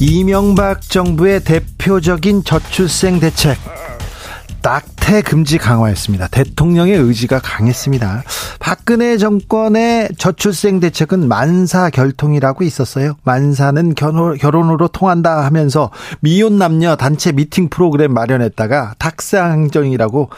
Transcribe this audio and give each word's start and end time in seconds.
이명박 0.00 0.80
정부의 0.80 1.42
대표적인 1.42 2.44
저출생 2.44 3.18
대책 3.18 3.58
낙태 4.62 5.22
금지 5.22 5.58
강화했습니다. 5.58 6.28
대통령의 6.28 6.94
의지가 6.94 7.40
강했습니다. 7.40 8.22
박근혜 8.60 9.16
정권의 9.16 10.10
저출생 10.16 10.78
대책은 10.78 11.26
만사 11.26 11.90
결통이라고 11.90 12.62
있었어요. 12.62 13.16
만사는 13.24 13.94
결혼 13.94 14.70
으로 14.70 14.88
통한다 14.88 15.44
하면서 15.44 15.90
미혼 16.20 16.58
남녀 16.58 16.94
단체 16.94 17.32
미팅 17.32 17.68
프로그램 17.68 18.14
마련했다가 18.14 18.94
탁상정이라고 18.98 20.30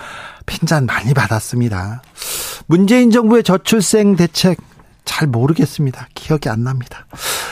핀잔 0.47 0.86
많이 0.86 1.12
받았습니다. 1.12 2.02
문재인 2.66 3.11
정부의 3.11 3.42
저출생 3.42 4.16
대책 4.16 4.58
잘 5.05 5.29
모르겠습니다. 5.29 6.09
기억이 6.15 6.49
안 6.49 6.65
납니다. 6.65 7.07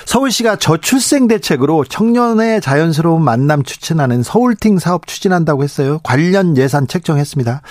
서울시가 0.07 0.57
저출생 0.57 1.29
대책으로 1.29 1.85
청년의 1.85 2.61
자연스러운 2.61 3.23
만남 3.23 3.63
추진하는 3.63 4.23
서울팅 4.23 4.79
사업 4.79 5.07
추진한다고 5.07 5.63
했어요. 5.63 6.01
관련 6.03 6.57
예산 6.57 6.89
책정했습니다. 6.89 7.63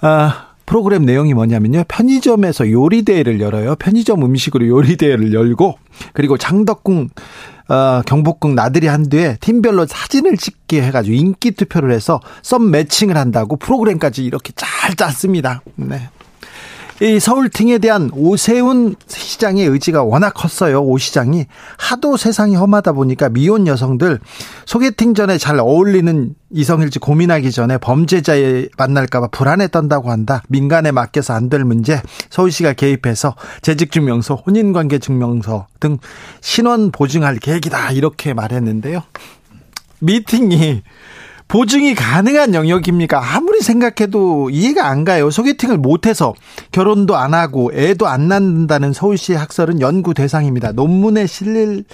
아, 0.00 0.48
프로그램 0.66 1.06
내용이 1.06 1.32
뭐냐면요. 1.32 1.84
편의점에서 1.88 2.70
요리대회를 2.70 3.40
열어요. 3.40 3.74
편의점 3.76 4.22
음식으로 4.22 4.68
요리대회를 4.68 5.32
열고, 5.32 5.78
그리고 6.12 6.36
장덕궁, 6.36 7.08
어, 7.68 8.02
경복궁 8.04 8.54
나들이 8.54 8.86
한 8.86 9.08
뒤에 9.08 9.38
팀별로 9.40 9.86
사진을 9.86 10.36
찍게 10.36 10.82
해가지고 10.82 11.14
인기 11.14 11.52
투표를 11.52 11.92
해서 11.92 12.20
썸 12.42 12.70
매칭을 12.70 13.16
한다고 13.16 13.56
프로그램까지 13.56 14.24
이렇게 14.24 14.52
잘 14.56 14.94
짰습니다. 14.94 15.62
네. 15.76 16.10
이 17.00 17.20
서울팅에 17.20 17.78
대한 17.78 18.10
오세훈 18.12 18.96
시장의 19.06 19.66
의지가 19.66 20.02
워낙 20.02 20.34
컸어요. 20.34 20.82
오 20.82 20.98
시장이 20.98 21.46
하도 21.76 22.16
세상이 22.16 22.56
험하다 22.56 22.92
보니까 22.92 23.28
미혼 23.28 23.68
여성들 23.68 24.18
소개팅 24.66 25.14
전에 25.14 25.38
잘 25.38 25.60
어울리는 25.60 26.34
이성일지 26.50 26.98
고민하기 26.98 27.52
전에 27.52 27.78
범죄자에 27.78 28.68
만날까봐 28.76 29.28
불안에 29.28 29.68
떤다고 29.68 30.10
한다. 30.10 30.42
민간에 30.48 30.90
맡겨서 30.90 31.34
안 31.34 31.48
될 31.48 31.64
문제 31.64 32.02
서울시가 32.28 32.74
개입해서 32.74 33.34
재직증명서, 33.62 34.42
혼인관계 34.46 34.98
증명서 34.98 35.66
등 35.80 35.98
신원 36.40 36.90
보증할 36.90 37.36
계획이다 37.36 37.92
이렇게 37.92 38.34
말했는데요. 38.34 39.02
미팅이 40.00 40.82
보증이 41.48 41.94
가능한 41.94 42.54
영역입니까? 42.54 43.34
아무리 43.34 43.60
생각해도 43.62 44.50
이해가 44.50 44.86
안 44.86 45.04
가요. 45.04 45.30
소개팅을 45.30 45.78
못해서 45.78 46.34
결혼도 46.72 47.16
안 47.16 47.32
하고 47.32 47.70
애도 47.74 48.06
안 48.06 48.28
낳는다는 48.28 48.92
서울시 48.92 49.32
학설은 49.32 49.80
연구 49.80 50.12
대상입니다. 50.12 50.72
논문에 50.72 51.26
실릴 51.26 51.84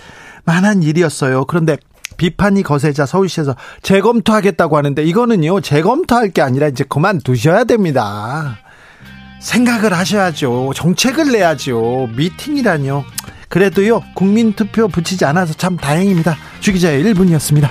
만한 0.45 0.83
일이었어요. 0.83 1.45
그런데 1.45 1.77
비판이 2.17 2.65
거세자 2.65 3.07
서울시에서 3.07 3.55
재검토하겠다고 3.83 4.77
하는데 4.77 5.03
이거는요, 5.05 5.61
재검토할 5.61 6.31
게 6.31 6.43
아니라 6.43 6.69
이제 6.69 6.85
그만두셔야 6.85 7.64
됩니다. 7.64 8.59
생각을 9.41 9.93
하셔야죠. 9.93 10.73
정책을 10.75 11.31
내야죠. 11.31 12.09
미팅이라뇨. 12.17 13.05
그래도요, 13.48 14.03
국민투표 14.14 14.89
붙이지 14.89 15.25
않아서 15.27 15.55
참 15.55 15.77
다행입니다. 15.77 16.37
주기자의 16.61 17.05
1분이었습니다. 17.05 17.69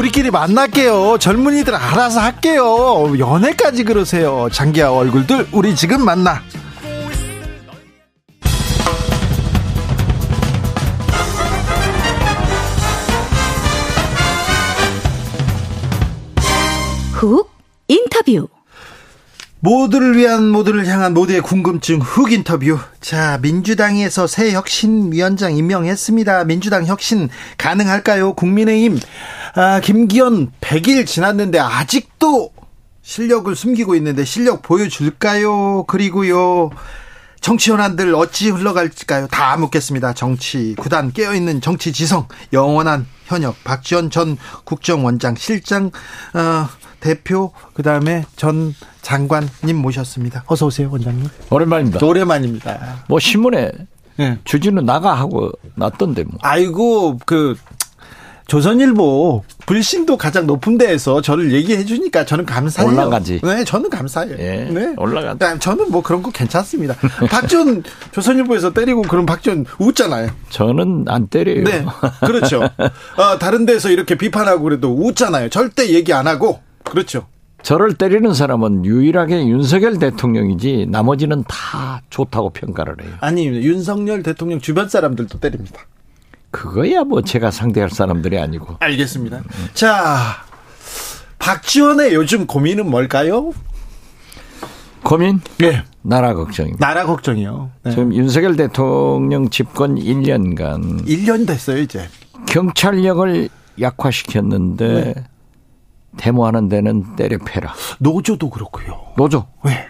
우리끼리 0.00 0.30
만날게요. 0.30 1.18
젊은이들 1.18 1.74
알아서 1.74 2.20
할게요. 2.20 3.18
연애까지 3.18 3.84
그러세요. 3.84 4.48
장기하 4.50 4.90
얼굴들 4.90 5.48
우리 5.52 5.76
지금 5.76 6.02
만나. 6.02 6.40
훅 17.12 17.50
인터뷰 17.88 18.48
모두를 19.62 20.16
위한 20.16 20.48
모두를 20.48 20.86
향한 20.86 21.12
모두의 21.12 21.42
궁금증 21.42 21.98
흑 22.00 22.32
인터뷰. 22.32 22.78
자, 23.00 23.38
민주당에서 23.42 24.26
새 24.26 24.52
혁신위원장 24.52 25.54
임명했습니다. 25.54 26.44
민주당 26.44 26.86
혁신 26.86 27.28
가능할까요? 27.58 28.32
국민의힘, 28.32 28.98
아, 29.54 29.80
김기현 29.80 30.52
100일 30.62 31.06
지났는데 31.06 31.58
아직도 31.58 32.52
실력을 33.02 33.54
숨기고 33.54 33.94
있는데 33.96 34.24
실력 34.24 34.62
보여줄까요? 34.62 35.84
그리고요, 35.86 36.70
정치 37.40 37.70
현안들 37.70 38.14
어찌 38.14 38.50
흘러갈까요? 38.50 39.26
다 39.28 39.56
묻겠습니다. 39.56 40.12
정치 40.12 40.74
구단 40.78 41.12
깨어있는 41.12 41.60
정치 41.60 41.92
지성 41.92 42.28
영원한 42.52 43.06
현역 43.26 43.62
박지원 43.64 44.10
전 44.10 44.36
국정원장 44.64 45.34
실장 45.36 45.86
어, 46.34 46.68
대표 47.00 47.52
그다음에 47.72 48.24
전 48.36 48.74
장관님 49.00 49.76
모셨습니다. 49.76 50.44
어서 50.46 50.66
오세요, 50.66 50.90
원장님. 50.90 51.28
오랜만입니다. 51.48 52.04
오랜만입니다. 52.04 53.04
뭐 53.08 53.18
신문에 53.18 53.72
네. 54.16 54.38
주진우 54.44 54.82
나가 54.82 55.14
하고 55.14 55.50
났던데 55.76 56.24
뭐. 56.24 56.38
아이고 56.42 57.18
그 57.24 57.56
조선일보 58.50 59.44
불신도 59.64 60.16
가장 60.16 60.44
높은 60.48 60.76
데에서 60.76 61.22
저를 61.22 61.52
얘기해 61.52 61.84
주니까 61.84 62.24
저는 62.24 62.44
감사해요. 62.46 62.90
올라가지. 62.90 63.40
네, 63.44 63.62
저는 63.62 63.88
감사해요. 63.88 64.34
예, 64.40 64.68
네. 64.68 64.92
올라가. 64.96 65.36
네, 65.38 65.56
저는 65.60 65.92
뭐 65.92 66.02
그런 66.02 66.20
거 66.20 66.32
괜찮습니다. 66.32 66.96
박지원 67.30 67.84
조선일보에서 68.10 68.72
때리고 68.72 69.02
그럼 69.02 69.24
박지원 69.24 69.66
웃잖아요. 69.78 70.30
저는 70.48 71.04
안 71.06 71.28
때려요. 71.28 71.62
네, 71.62 71.86
그렇죠. 72.26 72.64
어, 72.64 73.38
다른 73.38 73.66
데서 73.66 73.88
이렇게 73.88 74.16
비판하고 74.16 74.64
그래도 74.64 74.96
웃잖아요. 74.96 75.48
절대 75.50 75.90
얘기 75.90 76.12
안 76.12 76.26
하고 76.26 76.58
그렇죠. 76.82 77.28
저를 77.62 77.94
때리는 77.94 78.34
사람은 78.34 78.84
유일하게 78.84 79.46
윤석열 79.46 80.00
대통령이지 80.00 80.88
나머지는 80.90 81.44
다 81.46 82.02
좋다고 82.10 82.50
평가를 82.50 82.96
해요. 83.00 83.12
아니 83.20 83.46
윤석열 83.46 84.24
대통령 84.24 84.60
주변 84.60 84.88
사람들도 84.88 85.38
때립니다. 85.38 85.82
그거야 86.50 87.04
뭐 87.04 87.22
제가 87.22 87.50
상대할 87.50 87.90
사람들이 87.90 88.38
아니고. 88.38 88.76
알겠습니다. 88.80 89.38
음. 89.38 89.68
자, 89.74 90.44
박지원의 91.38 92.14
요즘 92.14 92.46
고민은 92.46 92.90
뭘까요? 92.90 93.52
고민? 95.02 95.40
네. 95.58 95.82
나라 96.02 96.34
걱정입니다. 96.34 96.86
나라 96.86 97.06
걱정이요. 97.06 97.70
네. 97.84 97.90
지금 97.90 98.14
윤석열 98.14 98.56
대통령 98.56 99.48
집권 99.50 99.96
1년간 99.96 101.06
1년 101.06 101.46
됐어요, 101.46 101.78
이제. 101.78 102.08
경찰력을 102.46 103.48
약화시켰는데 103.80 105.14
네. 105.14 105.14
데모하는 106.16 106.68
데는 106.68 107.16
때려 107.16 107.38
패라. 107.38 107.72
노조도 107.98 108.50
그렇고요. 108.50 109.00
노조. 109.16 109.46
네. 109.64 109.86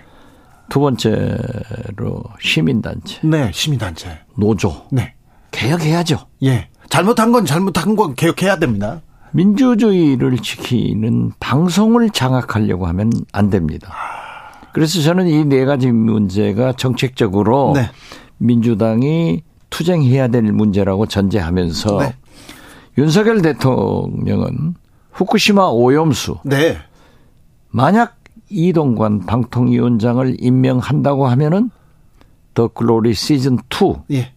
두 0.68 0.78
번째로 0.80 2.22
시민단체. 2.40 3.20
네, 3.22 3.50
시민단체. 3.52 4.20
노조. 4.36 4.86
네. 4.92 5.14
개혁해야죠. 5.50 6.18
예. 6.44 6.68
잘못한 6.88 7.32
건 7.32 7.44
잘못한 7.46 7.96
건 7.96 8.14
개혁해야 8.14 8.58
됩니다. 8.58 9.00
민주주의를 9.32 10.38
지키는 10.38 11.32
방송을 11.38 12.10
장악하려고 12.10 12.86
하면 12.86 13.12
안 13.32 13.48
됩니다. 13.50 13.92
그래서 14.72 15.00
저는 15.00 15.28
이 15.28 15.44
네 15.44 15.64
가지 15.64 15.90
문제가 15.92 16.72
정책적으로 16.72 17.72
네. 17.74 17.90
민주당이 18.38 19.42
투쟁해야 19.70 20.28
될 20.28 20.42
문제라고 20.52 21.06
전제하면서 21.06 21.98
네. 22.00 22.14
윤석열 22.98 23.40
대통령은 23.42 24.74
후쿠시마 25.12 25.68
오염수. 25.68 26.38
네. 26.44 26.76
만약 27.70 28.16
이동관 28.48 29.26
방통위원장을 29.26 30.36
임명한다고 30.40 31.28
하면은 31.28 31.70
더 32.54 32.66
글로리 32.66 33.14
시즌 33.14 33.58
2. 33.70 33.94
예. 34.12 34.32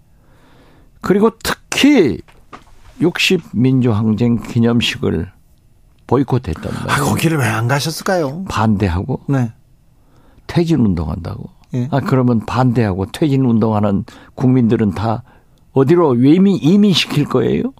그리고 1.03 1.31
특히 1.43 2.19
60 3.01 3.41
민주항쟁 3.53 4.41
기념식을 4.41 5.31
보이콧했단 6.07 6.63
말이에요. 6.63 6.89
아, 6.89 6.99
거기를 7.03 7.37
왜 7.37 7.45
안 7.45 7.67
가셨을까요? 7.67 8.45
반대하고 8.45 9.21
네. 9.27 9.51
퇴진 10.47 10.79
운동한다고. 10.79 11.49
예. 11.75 11.87
아 11.91 11.99
그러면 11.99 12.45
반대하고 12.45 13.07
퇴진 13.11 13.45
운동하는 13.45 14.05
국민들은 14.35 14.91
다 14.91 15.23
어디로 15.73 16.15
이민, 16.15 16.57
이민시킬 16.61 17.25
거예요? 17.25 17.73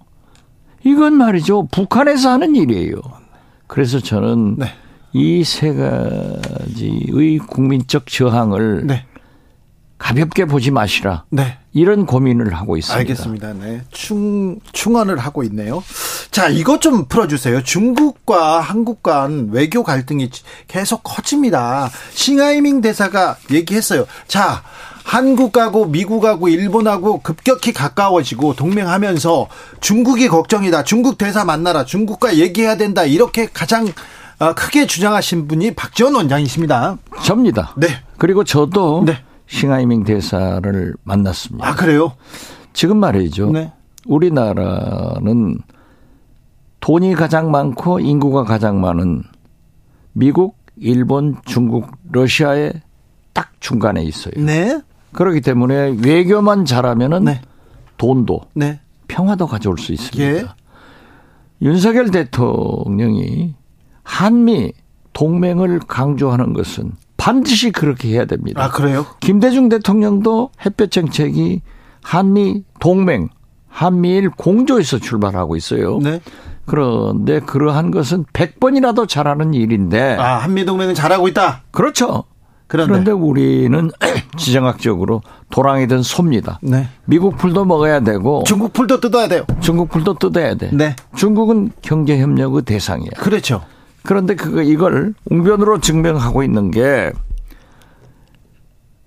이건 0.83 1.13
말이죠. 1.13 1.67
북한에서 1.71 2.31
하는 2.31 2.55
일이에요. 2.55 2.95
그래서 3.67 3.99
저는 3.99 4.57
네. 4.57 4.65
이세 5.13 5.73
가지의 5.75 7.37
국민적 7.37 8.07
저항을 8.07 8.87
네. 8.87 9.05
가볍게 10.03 10.43
보지 10.43 10.69
마시라. 10.69 11.23
네. 11.29 11.57
이런 11.71 12.05
고민을 12.05 12.53
하고 12.53 12.75
있습니다. 12.75 12.99
알겠습니다. 12.99 13.53
네. 13.53 13.81
충, 13.89 14.59
충원을 14.73 15.17
하고 15.17 15.43
있네요. 15.43 15.81
자, 16.29 16.49
이것 16.49 16.81
좀 16.81 17.05
풀어주세요. 17.05 17.63
중국과 17.63 18.59
한국 18.59 19.01
간 19.01 19.49
외교 19.53 19.81
갈등이 19.81 20.29
계속 20.67 21.03
커집니다. 21.03 21.89
싱하이밍 22.11 22.81
대사가 22.81 23.37
얘기했어요. 23.49 24.05
자, 24.27 24.61
한국하고 25.05 25.85
미국하고 25.85 26.49
일본하고 26.49 27.21
급격히 27.21 27.71
가까워지고 27.71 28.55
동맹하면서 28.55 29.47
중국이 29.79 30.27
걱정이다. 30.27 30.83
중국 30.83 31.17
대사 31.17 31.45
만나라. 31.45 31.85
중국과 31.85 32.37
얘기해야 32.37 32.75
된다. 32.75 33.05
이렇게 33.05 33.47
가장 33.51 33.87
어, 34.39 34.53
크게 34.53 34.85
주장하신 34.85 35.47
분이 35.47 35.75
박지원 35.75 36.13
원장이십니다. 36.15 36.97
접니다. 37.23 37.73
네. 37.77 37.87
그리고 38.17 38.43
저도 38.43 39.03
네. 39.05 39.23
싱하이밍 39.47 40.03
대사를 40.03 40.95
만났습니다. 41.03 41.67
아, 41.67 41.75
그래요? 41.75 42.13
지금 42.73 42.97
말이죠. 42.97 43.51
네. 43.51 43.71
우리나라는 44.05 45.59
돈이 46.79 47.15
가장 47.15 47.51
많고 47.51 47.99
인구가 47.99 48.43
가장 48.43 48.81
많은 48.81 49.23
미국, 50.11 50.57
일본, 50.75 51.37
중국, 51.45 51.91
러시아의 52.11 52.73
딱 53.33 53.51
중간에 53.59 54.03
있어요. 54.03 54.33
네. 54.37 54.81
그렇기 55.13 55.41
때문에 55.41 55.97
외교만 56.03 56.65
잘하면은 56.65 57.25
네. 57.25 57.41
돈도 57.97 58.41
네. 58.53 58.79
평화도 59.07 59.47
가져올 59.47 59.77
수 59.77 59.93
있습니다. 59.93 60.23
예. 60.23 60.45
윤석열 61.61 62.11
대통령이 62.11 63.55
한미 64.03 64.73
동맹을 65.13 65.79
강조하는 65.87 66.53
것은 66.53 66.91
반드시 67.23 67.71
그렇게 67.71 68.09
해야 68.09 68.25
됩니다. 68.25 68.61
아, 68.61 68.69
그래요? 68.69 69.05
김대중 69.21 69.69
대통령도 69.69 70.49
햇볕 70.65 70.91
정책이 70.91 71.61
한미 72.01 72.65
동맹, 72.81 73.29
한미일 73.69 74.29
공조에서 74.29 74.99
출발하고 74.99 75.55
있어요. 75.55 75.99
네. 75.99 76.19
그런데 76.65 77.39
그러한 77.39 77.91
것은 77.91 78.25
100번이라도 78.33 79.07
잘하는 79.07 79.53
일인데 79.53 80.17
아, 80.19 80.39
한미동맹은 80.39 80.95
잘하고 80.95 81.29
있다. 81.29 81.63
그렇죠. 81.71 82.25
그런데. 82.67 82.91
그런데 82.91 83.11
우리는 83.11 83.89
지정학적으로 84.35 85.21
도랑이든 85.49 86.03
소입니다. 86.03 86.59
네. 86.61 86.89
미국 87.05 87.37
풀도 87.37 87.63
먹어야 87.63 88.01
되고 88.01 88.43
중국 88.45 88.73
풀도 88.73 88.99
뜯어야 88.99 89.29
돼요. 89.29 89.45
중국 89.61 89.89
풀도 89.89 90.15
뜯어야 90.15 90.55
돼. 90.55 90.71
네. 90.73 90.97
중국은 91.15 91.71
경제 91.81 92.19
협력의 92.19 92.63
대상이야. 92.63 93.11
그렇죠. 93.17 93.61
그런데 94.05 94.35
그거 94.35 94.61
이걸 94.61 95.13
웅변으로 95.29 95.79
증명하고 95.79 96.43
있는 96.43 96.71
게 96.71 97.11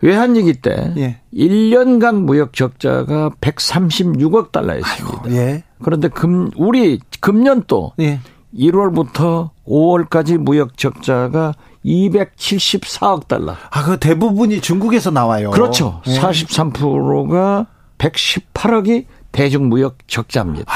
외환위기 0.00 0.54
때 0.54 0.92
예. 0.96 1.20
1년간 1.32 2.22
무역 2.22 2.52
적자가 2.52 3.30
136억 3.40 4.52
달러였습니다. 4.52 5.30
예. 5.30 5.64
그런데 5.82 6.08
금 6.08 6.50
우리 6.56 7.00
금년 7.20 7.64
또 7.66 7.92
예. 8.00 8.20
1월부터 8.54 9.50
5월까지 9.66 10.38
무역 10.38 10.76
적자가 10.76 11.54
274억 11.84 13.28
달러. 13.28 13.54
아, 13.70 13.84
그 13.84 13.98
대부분이 13.98 14.60
중국에서 14.60 15.10
나와요. 15.10 15.50
그렇죠. 15.50 16.00
예. 16.06 16.18
43%가 16.18 17.66
118억이 17.98 19.06
대중무역 19.32 20.08
적자입니다. 20.08 20.72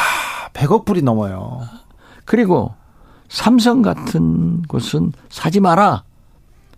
100억 0.53 0.85
불이 0.85 1.03
넘어요. 1.03 1.61
그리고 2.25 2.75
삼성 3.31 3.81
같은 3.81 4.61
곳은 4.63 5.13
사지 5.31 5.61
마라 5.61 6.03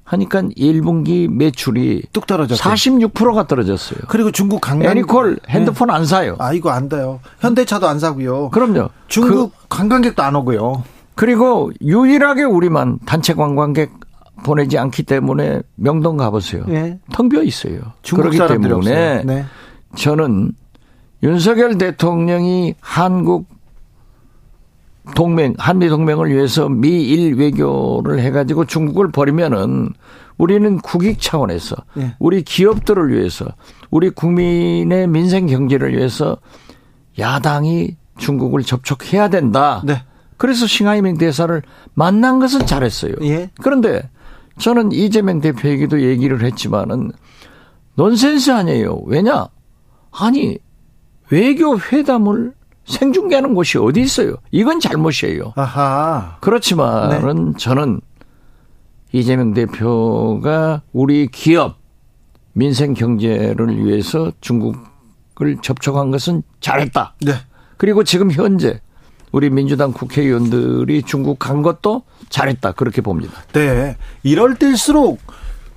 하니까 0.04 0.42
1분기 0.42 1.26
매출이 1.28 2.02
뚝 2.12 2.26
떨어졌죠. 2.26 2.62
46%가 2.62 3.46
떨어졌어요. 3.46 4.00
그리고 4.08 4.30
중국 4.30 4.60
강남 4.60 4.90
애니콜 4.90 5.38
핸드폰 5.48 5.90
안 5.90 6.04
사요. 6.04 6.36
아, 6.38 6.52
이거 6.52 6.70
안 6.70 6.90
돼요. 6.90 7.20
현대차도 7.40 7.88
안 7.88 7.98
사고요. 7.98 8.50
그럼요. 8.50 8.90
중국 9.08 9.52
그, 9.56 9.66
관광객도 9.70 10.22
안 10.22 10.36
오고요. 10.36 10.84
그리고 11.14 11.72
유일하게 11.80 12.42
우리만 12.44 12.98
단체 13.06 13.32
관광객 13.32 13.90
보내지 14.44 14.76
않기 14.76 15.04
때문에 15.04 15.62
명동 15.76 16.18
가보세요. 16.18 16.64
예. 16.68 16.98
텅 17.12 17.30
비어 17.30 17.42
있어요. 17.42 17.80
중국 18.02 18.30
그렇기 18.30 18.60
때문에. 18.60 19.22
네. 19.24 19.44
저는 19.96 20.52
윤석열 21.22 21.78
대통령이 21.78 22.74
한국 22.80 23.46
동맹, 25.14 25.54
한미 25.58 25.88
동맹을 25.88 26.30
위해서 26.30 26.68
미일 26.68 27.34
외교를 27.34 28.20
해가지고 28.20 28.66
중국을 28.66 29.10
버리면은 29.10 29.90
우리는 30.38 30.78
국익 30.78 31.20
차원에서 31.20 31.76
예. 31.98 32.14
우리 32.18 32.42
기업들을 32.42 33.12
위해서 33.12 33.46
우리 33.90 34.10
국민의 34.10 35.08
민생 35.08 35.46
경제를 35.46 35.96
위해서 35.96 36.36
야당이 37.18 37.96
중국을 38.16 38.62
접촉해야 38.62 39.28
된다. 39.28 39.82
네. 39.84 40.02
그래서 40.36 40.66
싱하이밍 40.66 41.18
대사를 41.18 41.62
만난 41.94 42.38
것은 42.38 42.66
잘했어요. 42.66 43.14
예. 43.22 43.50
그런데 43.60 44.08
저는 44.58 44.92
이재명 44.92 45.40
대표에게도 45.40 46.02
얘기를 46.02 46.42
했지만은 46.42 47.12
넌센스 47.96 48.50
아니에요. 48.52 49.02
왜냐? 49.06 49.48
아니 50.10 50.58
외교 51.30 51.78
회담을 51.78 52.52
생중계하는 52.84 53.54
곳이 53.54 53.78
어디 53.78 54.00
있어요? 54.00 54.36
이건 54.50 54.80
잘못이에요. 54.80 55.52
아하. 55.56 56.36
그렇지만은 56.40 57.56
저는 57.56 58.00
이재명 59.12 59.54
대표가 59.54 60.82
우리 60.92 61.28
기업 61.28 61.76
민생 62.54 62.94
경제를 62.94 63.84
위해서 63.84 64.32
중국을 64.40 65.56
접촉한 65.62 66.10
것은 66.10 66.42
잘했다. 66.60 67.14
네. 67.22 67.34
그리고 67.76 68.04
지금 68.04 68.30
현재 68.30 68.80
우리 69.32 69.48
민주당 69.48 69.92
국회의원들이 69.92 71.02
중국 71.02 71.38
간 71.38 71.62
것도 71.62 72.02
잘했다. 72.28 72.72
그렇게 72.72 73.00
봅니다. 73.00 73.32
네. 73.52 73.96
이럴 74.22 74.56
때일수록 74.56 75.18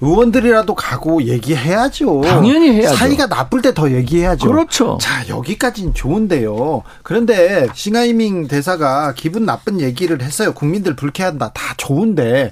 의원들이라도 0.01 0.75
가고 0.75 1.23
얘기해야죠. 1.23 2.21
당연히 2.21 2.71
해야죠. 2.71 2.95
사이가 2.95 3.27
나쁠 3.27 3.61
때 3.61 3.73
더 3.73 3.91
얘기해야죠. 3.91 4.47
그렇죠. 4.47 4.97
자, 5.01 5.27
여기까지는 5.27 5.93
좋은데요. 5.93 6.83
그런데 7.03 7.67
싱하이밍 7.73 8.47
대사가 8.47 9.13
기분 9.13 9.45
나쁜 9.45 9.79
얘기를 9.81 10.21
했어요. 10.21 10.53
국민들 10.53 10.95
불쾌한다. 10.95 11.51
다 11.53 11.73
좋은데 11.77 12.51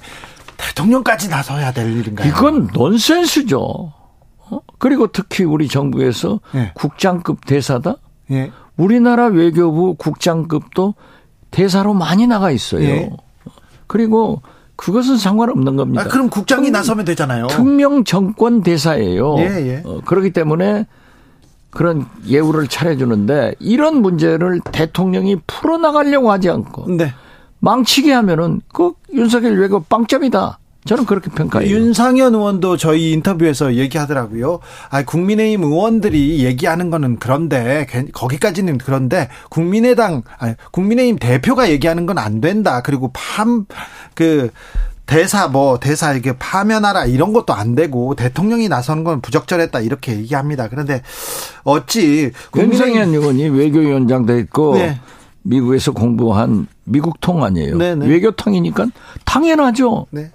대통령까지 0.58 1.30
나서야 1.30 1.72
될 1.74 1.92
일인가요? 1.98 2.28
이건 2.30 2.70
넌센스죠. 2.74 3.60
어? 3.60 4.60
그리고 4.80 5.08
특히 5.08 5.44
우리 5.44 5.68
정부에서 5.68 6.40
예. 6.56 6.72
국장급 6.76 7.46
대사다? 7.46 7.96
예. 8.32 8.52
우리나라 8.78 9.26
외교부 9.28 9.96
국장급도 9.96 10.96
대사로 11.52 11.94
많이 11.94 12.26
나가 12.28 12.52
있어요. 12.52 12.84
예. 12.84 13.10
그리고 13.88 14.42
그것은 14.84 15.18
상관없는 15.18 15.78
겁니다. 15.78 16.02
아, 16.02 16.08
그럼 16.10 16.30
국장이 16.30 16.66
특- 16.66 16.72
나서면 16.74 17.06
되잖아요. 17.06 17.48
특명 17.48 18.04
정권 18.04 18.62
대사예요. 18.64 19.38
예, 19.40 19.44
예. 19.44 19.82
어, 19.86 20.02
그렇기 20.04 20.32
때문에 20.34 20.86
그런 21.70 22.06
예우를 22.28 22.68
차려주는데 22.68 23.56
이런 23.60 24.02
문제를 24.02 24.60
대통령이 24.72 25.38
풀어나가려고 25.48 26.32
하지 26.32 26.50
않고 26.50 26.98
네. 26.98 27.14
망치게 27.60 28.12
하면은 28.12 28.60
그 28.74 28.92
윤석열 29.14 29.58
외교 29.58 29.80
빵점이다. 29.82 30.60
저는 30.86 31.06
그렇게 31.06 31.30
평가해요. 31.32 31.70
윤상현 31.74 32.36
의원도 32.36 32.78
저희 32.78 33.12
인터뷰에서 33.14 33.76
얘기하더라고요. 33.76 34.60
아, 34.90 35.04
국민의힘 35.04 35.64
의원들이 35.64 36.44
얘기하는 36.44 36.90
거는 36.90 37.18
그런데 37.20 37.88
괜- 37.90 38.12
거기까지는 38.12 38.78
그런데 38.80 39.30
국민의당 39.50 40.24
아니, 40.40 40.56
국민의힘 40.72 41.18
대표가 41.20 41.70
얘기하는 41.70 42.06
건 42.06 42.18
안 42.18 42.42
된다. 42.42 42.82
그리고 42.82 43.12
팜그 43.14 44.50
대사 45.06 45.48
뭐 45.48 45.80
대사 45.80 46.14
이게 46.14 46.34
파면하라 46.38 47.06
이런 47.06 47.34
것도 47.34 47.54
안 47.54 47.76
되고 47.76 48.16
대통령이 48.16 48.70
나서는 48.70 49.04
건 49.04 49.20
부적절했다 49.22 49.80
이렇게 49.82 50.14
얘기합니다. 50.18 50.68
그런데 50.70 51.02
어찌 51.64 52.32
윤상현 52.56 53.10
의원이 53.10 53.50
외교위원장도 53.50 54.38
있고 54.40 54.76
네. 54.76 55.00
미국에서 55.42 55.92
공부한 55.92 56.68
미국 56.86 57.20
통 57.20 57.44
아니에요. 57.44 57.78
네네. 57.78 58.06
외교통이니까 58.08 58.88
당연하죠. 59.26 60.08
네. 60.12 60.32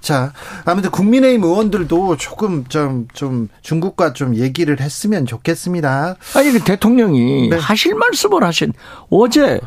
자, 0.00 0.32
아무튼 0.64 0.90
국민의힘 0.90 1.44
의원들도 1.44 2.16
조금 2.16 2.64
좀, 2.68 3.06
좀 3.12 3.48
중국과 3.62 4.12
좀 4.14 4.34
얘기를 4.36 4.80
했으면 4.80 5.26
좋겠습니다. 5.26 6.16
아니 6.34 6.52
그 6.52 6.60
대통령이 6.60 7.50
네. 7.50 7.56
하실 7.58 7.94
말씀을 7.94 8.42
하신 8.44 8.72
어제 9.10 9.60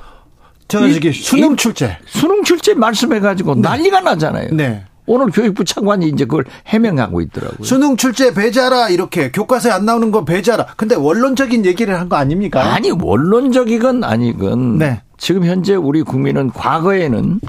저 0.67 0.87
이- 0.87 1.11
수능 1.13 1.53
이- 1.53 1.55
출제. 1.55 1.97
수능 2.05 2.43
출제 2.43 2.73
말씀해가지고 2.73 3.55
난리가 3.55 4.01
나잖아요. 4.01 4.49
네. 4.53 4.85
오늘 5.05 5.27
교육부 5.31 5.65
차관이 5.65 6.07
이제 6.07 6.23
그걸 6.23 6.45
해명하고 6.65 7.19
있더라고요. 7.21 7.63
수능 7.65 7.97
출제 7.97 8.33
배제하라 8.33 8.87
이렇게 8.89 9.31
교과서에 9.31 9.71
안 9.71 9.85
나오는 9.85 10.11
거 10.11 10.23
배제하라. 10.23 10.67
근데 10.77 10.95
원론적인 10.95 11.65
얘기를 11.65 11.99
한 11.99 12.07
거 12.07 12.15
아닙니까? 12.15 12.73
아니 12.73 12.89
원론적이건 12.89 14.03
아니건 14.05 14.77
네. 14.77 15.01
지금 15.17 15.43
현재 15.45 15.75
우리 15.75 16.03
국민은 16.03 16.51
과거에는 16.51 17.41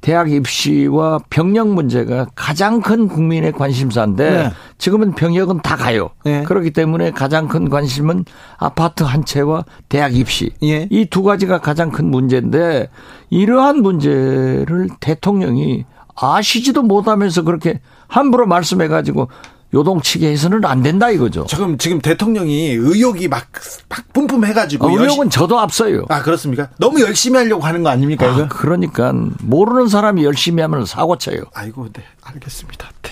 대학 0.00 0.30
입시와 0.30 1.20
병역 1.30 1.68
문제가 1.68 2.26
가장 2.34 2.80
큰 2.80 3.08
국민의 3.08 3.52
관심사인데 3.52 4.30
네. 4.30 4.50
지금은 4.78 5.14
병역은 5.14 5.60
다 5.62 5.76
가요. 5.76 6.10
네. 6.24 6.42
그렇기 6.44 6.72
때문에 6.72 7.10
가장 7.10 7.48
큰 7.48 7.68
관심은 7.68 8.24
아파트 8.56 9.02
한 9.02 9.24
채와 9.24 9.64
대학 9.88 10.14
입시. 10.16 10.52
예. 10.62 10.88
이두 10.90 11.22
가지가 11.22 11.58
가장 11.58 11.90
큰 11.90 12.10
문제인데 12.10 12.88
이러한 13.30 13.82
문제를 13.82 14.88
대통령이 15.00 15.84
아시지도 16.16 16.82
못하면서 16.82 17.42
그렇게 17.42 17.80
함부로 18.08 18.46
말씀해 18.46 18.88
가지고 18.88 19.28
요동치게 19.72 20.28
해서는 20.30 20.64
안 20.64 20.82
된다 20.82 21.10
이거죠. 21.10 21.46
지금 21.48 21.78
지금 21.78 22.00
대통령이 22.00 22.70
의욕이 22.70 23.28
막, 23.28 23.46
막 23.88 24.12
뿜뿜해가지고 24.12 24.86
어, 24.86 24.90
의혹은 24.90 25.06
열심- 25.08 25.30
저도 25.30 25.58
앞서요. 25.60 26.06
아 26.08 26.22
그렇습니까? 26.22 26.70
너무 26.78 27.00
열심히 27.00 27.38
하려고 27.38 27.62
하는 27.64 27.82
거 27.82 27.88
아닙니까 27.88 28.26
이거? 28.26 28.42
아, 28.44 28.48
그러니까 28.48 29.12
모르는 29.40 29.88
사람이 29.88 30.24
열심히 30.24 30.60
하면 30.62 30.86
사고 30.86 31.16
쳐요. 31.18 31.42
아이고, 31.54 31.88
네, 31.92 32.02
알겠습니다. 32.22 32.88
네. 33.02 33.10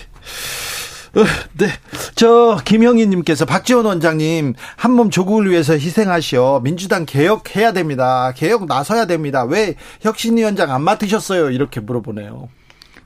어, 1.21 1.25
네. 1.57 1.69
저, 2.15 2.59
김형희님께서 2.65 3.45
박지원 3.45 3.85
원장님, 3.85 4.53
한 4.75 4.91
몸 4.91 5.09
조국을 5.09 5.49
위해서 5.49 5.73
희생하시어 5.73 6.59
민주당 6.63 7.05
개혁해야 7.05 7.71
됩니다. 7.73 8.31
개혁 8.35 8.65
나서야 8.67 9.05
됩니다. 9.07 9.43
왜 9.43 9.73
혁신위원장 10.01 10.71
안 10.71 10.83
맡으셨어요? 10.83 11.49
이렇게 11.51 11.79
물어보네요. 11.79 12.49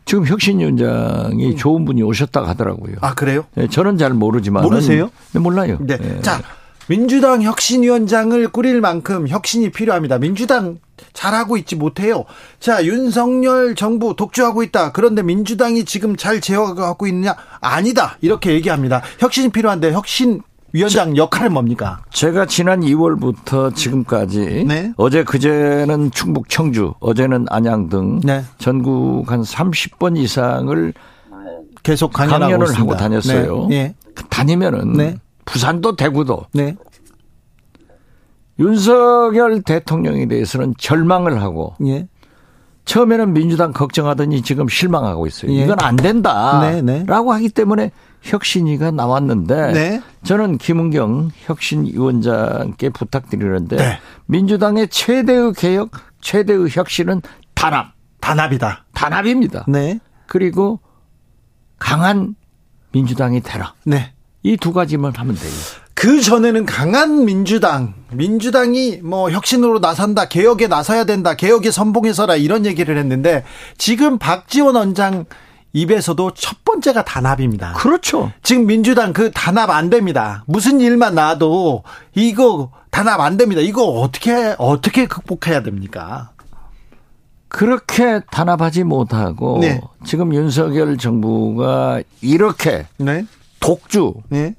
지금 0.06 0.26
혁신위원장이 0.28 1.56
좋은 1.56 1.86
분이 1.86 2.04
오셨다고 2.04 2.48
하더라고요. 2.48 2.96
아, 3.02 3.14
그래요? 3.14 3.46
네, 3.56 3.68
저는 3.68 3.98
잘 3.98 4.14
모르지만 4.14 4.64
모르세요? 4.64 5.10
네, 5.32 5.40
몰라요. 5.40 5.78
네. 5.82 5.98
네. 5.98 6.22
자, 6.22 6.42
민주당 6.88 7.42
혁신위원장을 7.42 8.48
꾸릴 8.50 8.82
만큼 8.82 9.28
혁신이 9.28 9.72
필요합니다. 9.72 10.18
민주당 10.18 10.80
잘하고 11.14 11.58
있지 11.58 11.76
못해요. 11.76 12.26
자, 12.60 12.84
윤석열 12.86 13.76
정부 13.76 14.16
독주하고 14.16 14.64
있다. 14.64 14.92
그런데 14.92 15.24
민주당이 15.24 15.86
지금 15.86 16.18
잘 16.18 16.42
제어하고 16.42 17.08
있느냐? 17.08 17.36
아니다. 17.62 18.18
이렇게 18.22 18.52
얘기합니다. 18.54 19.02
혁신이 19.20 19.50
필요한데 19.50 19.94
혁신 19.94 20.42
위원장 20.74 21.16
역할은 21.16 21.54
뭡니까? 21.54 22.02
제가 22.12 22.48
지난 22.48 22.82
2월부터 22.82 23.76
지금까지 23.76 24.66
네. 24.68 24.92
어제 24.98 25.24
그제는 25.24 26.10
충북 26.10 26.50
청주, 26.50 26.96
어제는 27.00 27.46
안양 27.50 27.90
등 27.90 28.20
네. 28.24 28.44
전국 28.58 29.32
한 29.32 29.44
30번 29.44 30.18
이상을 30.18 30.94
계속 31.84 32.12
강연하고 32.12 32.42
강연을 32.42 32.66
있습니다. 32.66 32.82
하고 32.82 32.96
다녔어요. 32.98 33.68
네. 33.68 33.94
다니면은 34.32 34.94
네. 34.94 35.16
부산도 35.46 35.96
대구도 35.96 36.48
네. 36.54 36.76
윤석열 38.58 39.62
대통령에 39.62 40.28
대해서는 40.28 40.74
절망을 40.78 41.42
하고 41.42 41.76
예. 41.86 42.08
처음에는 42.86 43.34
민주당 43.34 43.72
걱정하더니 43.74 44.42
지금 44.42 44.68
실망하고 44.68 45.26
있어요. 45.28 45.52
예. 45.52 45.64
이건 45.64 45.78
안 45.82 45.96
된다. 45.96 46.60
네, 46.62 46.82
네. 46.82 47.04
라고 47.08 47.34
하기 47.34 47.50
때문에 47.50 47.92
혁신위가 48.24 48.92
나왔는데 48.92 49.72
네. 49.74 50.02
저는 50.24 50.58
김은경 50.58 51.32
혁신위원장께 51.46 52.90
부탁드리는데 52.90 53.76
네. 53.76 54.00
민주당의 54.26 54.88
최대의 54.88 55.54
개혁, 55.54 55.92
최대의 56.22 56.70
혁신은 56.70 57.22
단합, 57.54 57.94
단합이다. 58.22 58.86
단합입니다. 58.94 59.66
네. 59.68 60.00
그리고 60.28 60.80
강한 61.80 62.36
민주당이 62.92 63.42
되라. 63.42 63.74
네. 63.86 64.14
이 64.44 64.58
두 64.58 64.74
가지만 64.74 65.14
하면 65.16 65.36
돼요. 65.36 65.52
그 65.94 66.22
전에는 66.22 66.66
강한 66.66 67.24
민주당, 67.24 67.94
민주당이 68.12 69.00
뭐 69.04 69.30
혁신으로 69.32 69.80
나선다, 69.80 70.28
개혁에 70.28 70.68
나서야 70.68 71.06
된다, 71.06 71.36
개혁에 71.36 71.72
선봉해서라 71.72 72.36
이런 72.36 72.66
얘기를 72.66 72.98
했는데 72.98 73.44
지금 73.78 74.18
박지원 74.18 74.76
원장 74.76 75.26
입에서도 75.74 76.34
첫 76.36 76.64
번째가 76.64 77.04
단합입니다. 77.04 77.74
그렇죠. 77.74 78.32
지금 78.44 78.68
민주당 78.68 79.12
그 79.12 79.32
단합 79.32 79.70
안 79.72 79.90
됩니다. 79.90 80.44
무슨 80.46 80.80
일만 80.80 81.16
나도 81.16 81.84
이거 82.16 82.72
단합 82.92 83.20
안 83.20 83.38
됩니다. 83.38 83.62
이거 83.62 83.86
어떻게 83.86 84.56
어떻게 84.60 85.08
극복해야 85.08 85.64
됩니까? 85.64 86.30
그렇게 87.48 88.22
단합하지 88.32 88.84
못하고 88.84 89.60
네. 89.62 89.82
지금 90.06 90.34
윤석열 90.34 90.98
정부가 90.98 92.02
이렇게 92.22 92.88
네. 92.98 93.26
독주 93.60 94.14
네. 94.30 94.56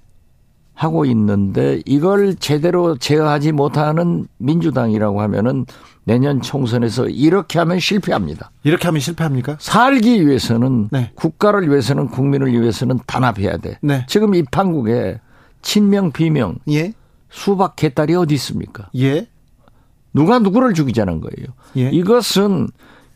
하고 0.75 1.05
있는데 1.05 1.81
이걸 1.87 2.35
제대로 2.37 2.97
제어하지 2.97 3.53
못하는 3.53 4.27
민주당이라고 4.39 5.21
하면은 5.23 5.67
내년 6.05 6.41
총선에서 6.41 7.09
이렇게 7.09 7.59
하면 7.59 7.81
실패합니다. 7.81 8.51
이렇게 8.63 8.87
하면 8.89 9.01
실패합니까? 9.01 9.57
살기 9.59 10.27
위해서는 10.27 10.89
네. 10.93 11.13
국가를 11.15 11.69
위해서는 11.69 12.09
국민을 12.09 12.53
위해서는 12.53 13.01
단합해야 13.07 13.57
돼. 13.57 13.79
네. 13.83 14.05
지금 14.09 14.35
이 14.35 14.43
판국에 14.43 15.21
친명 15.63 16.13
비명 16.13 16.59
예. 16.71 16.93
수박 17.31 17.77
개딸이 17.77 18.15
어디 18.15 18.35
있습니까? 18.35 18.89
예. 18.97 19.27
누가 20.13 20.39
누구를 20.39 20.75
죽이자는 20.75 21.21
거예요. 21.21 21.47
예. 21.77 21.91
이것은 21.91 22.69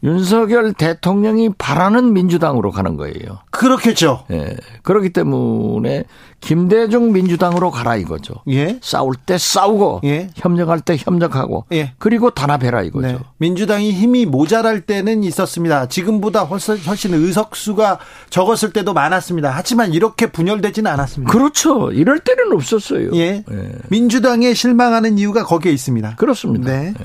윤석열 0.02 0.72
대통령이 0.72 1.50
바라는 1.58 2.12
민주당으로 2.12 2.70
가는 2.70 2.96
거예요. 2.96 3.40
그렇겠죠. 3.58 4.24
예. 4.30 4.56
그렇기 4.82 5.10
때문에 5.10 6.04
김대중 6.40 7.12
민주당으로 7.12 7.72
가라 7.72 7.96
이거죠. 7.96 8.34
예. 8.48 8.78
싸울 8.80 9.16
때 9.16 9.36
싸우고 9.36 10.02
예. 10.04 10.30
협력할 10.36 10.80
때 10.80 10.96
협력하고 10.96 11.64
예. 11.72 11.92
그리고 11.98 12.30
단합해라 12.30 12.82
이거죠. 12.82 13.06
네. 13.06 13.18
민주당이 13.38 13.90
힘이 13.90 14.26
모자랄 14.26 14.82
때는 14.82 15.24
있었습니다. 15.24 15.86
지금보다 15.86 16.44
훨씬, 16.44 16.76
훨씬 16.78 17.14
의석수가 17.14 17.98
적었을 18.30 18.72
때도 18.72 18.94
많았습니다. 18.94 19.50
하지만 19.52 19.92
이렇게 19.92 20.28
분열되지는 20.28 20.88
않았습니다. 20.92 21.32
그렇죠. 21.32 21.90
이럴 21.90 22.20
때는 22.20 22.52
없었어요. 22.52 23.10
예. 23.14 23.42
예. 23.50 23.72
민주당에 23.88 24.54
실망하는 24.54 25.18
이유가 25.18 25.44
거기에 25.44 25.72
있습니다. 25.72 26.14
그렇습니다. 26.14 26.70
네. 26.70 26.94
예. 26.98 27.04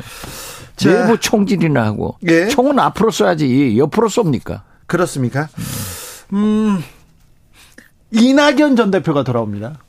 자, 0.76 1.06
내부 1.06 1.20
총질이나 1.20 1.84
하고 1.84 2.18
예. 2.28 2.48
총은 2.48 2.78
앞으로 2.78 3.10
쏴야지 3.10 3.78
옆으로 3.78 4.08
쏩니까? 4.08 4.62
그렇습니까? 4.86 5.50
음, 5.58 5.64
이낙연 8.12 8.76
전 8.76 8.92
대표가 8.92 9.24
돌아옵니다. 9.24 9.80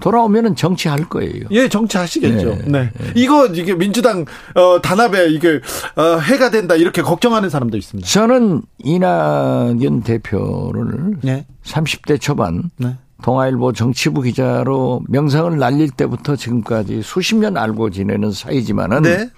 돌아오면은 0.00 0.56
정치할 0.56 1.08
거예요. 1.08 1.46
예, 1.50 1.68
정치하시겠죠. 1.68 2.50
예, 2.50 2.70
네. 2.70 2.90
이거, 3.14 3.46
이게 3.46 3.74
민주당, 3.74 4.26
어, 4.54 4.80
단합에 4.82 5.28
이게, 5.28 5.60
어, 5.96 6.18
해가 6.18 6.50
된다, 6.50 6.76
이렇게 6.76 7.00
걱정하는 7.00 7.48
사람도 7.48 7.78
있습니다. 7.78 8.06
저는 8.06 8.62
이낙연 8.78 10.02
대표를 10.02 11.16
네. 11.22 11.46
30대 11.64 12.20
초반 12.20 12.70
네. 12.76 12.96
동아일보 13.22 13.72
정치부 13.72 14.20
기자로 14.20 15.02
명성을 15.08 15.58
날릴 15.58 15.90
때부터 15.90 16.36
지금까지 16.36 17.00
수십 17.02 17.36
년 17.36 17.56
알고 17.56 17.90
지내는 17.90 18.32
사이지만은 18.32 19.02
네. 19.02 19.30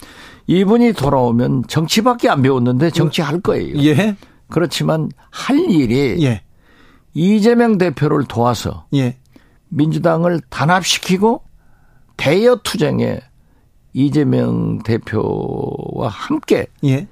이분이 0.48 0.94
돌아오면 0.94 1.64
정치밖에 1.68 2.28
안 2.28 2.42
배웠는데 2.42 2.90
정치할 2.90 3.40
거예요. 3.40 3.76
예. 3.84 4.16
그렇지만 4.50 5.10
할 5.30 5.58
일이 5.58 6.22
예. 6.24 6.42
이재명 7.14 7.78
대표를 7.78 8.24
도와서 8.26 8.86
예. 8.94 9.16
민주당을 9.68 10.40
단합시키고 10.48 11.42
대여 12.16 12.60
투쟁에 12.62 13.20
이재명 13.92 14.82
대표와 14.82 16.08
함께 16.08 16.66
예. 16.84 17.06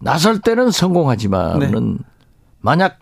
나설 0.00 0.40
때는 0.40 0.70
성공하지만은 0.70 1.98
만약 2.60 2.98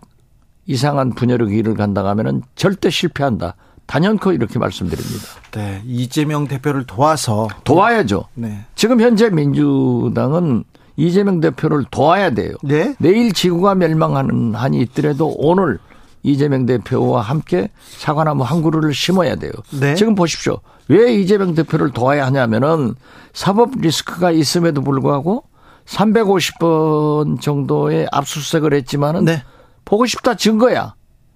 이상한 0.65 1.13
분열의 1.13 1.49
길을 1.49 1.73
간다 1.73 2.05
하면은 2.05 2.43
절대 2.55 2.89
실패한다. 2.89 3.55
단연코 3.87 4.33
이렇게 4.33 4.59
말씀드립니다. 4.59 5.25
네. 5.51 5.81
이재명 5.83 6.47
대표를 6.47 6.85
도와서. 6.85 7.47
도와야죠. 7.63 8.25
네. 8.35 8.65
지금 8.75 9.01
현재 9.01 9.31
민주당은 9.31 10.63
이재명 10.99 11.39
대표를 11.39 11.85
도와야 11.89 12.31
돼요. 12.31 12.53
네. 12.61 12.93
내일 12.99 13.31
지구가 13.31 13.73
멸망하는 13.75 14.53
한이 14.53 14.81
있더라도 14.81 15.33
오늘 15.37 15.79
이재명 16.23 16.65
대표와 16.65 17.21
함께 17.21 17.69
사과나무 17.79 18.43
한 18.43 18.61
그루를 18.61 18.93
심어야 18.93 19.35
돼요. 19.35 19.53
네. 19.79 19.95
지금 19.95 20.13
보십시오. 20.13 20.59
왜 20.89 21.13
이재명 21.15 21.55
대표를 21.55 21.91
도와야 21.91 22.25
하냐면은 22.25 22.95
사법 23.31 23.71
리스크가 23.79 24.31
있음에도 24.31 24.81
불구하고 24.81 25.45
350번 25.85 27.39
정도의 27.39 28.07
압수수색을 28.11 28.73
했지만은 28.73 29.23
네. 29.23 29.43
보고 29.85 30.05
싶다 30.05 30.35
증거야. 30.35 30.95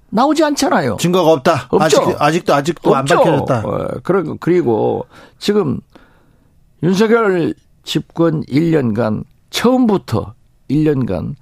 나오지 0.09 0.43
않잖아요. 0.43 0.97
증거가 0.99 1.31
없다. 1.31 1.67
없죠. 1.69 2.01
아직, 2.01 2.21
아직도, 2.21 2.53
아직도 2.53 2.95
안 2.95 3.01
없죠. 3.01 3.15
밝혀졌다. 3.15 3.61
어, 3.65 3.87
그리고, 4.03 4.37
그리고 4.39 5.05
지금 5.39 5.79
윤석열 6.83 7.55
집권 7.83 8.43
1년간 8.43 9.23
처음부터 9.53 10.33
1년간 10.69 11.35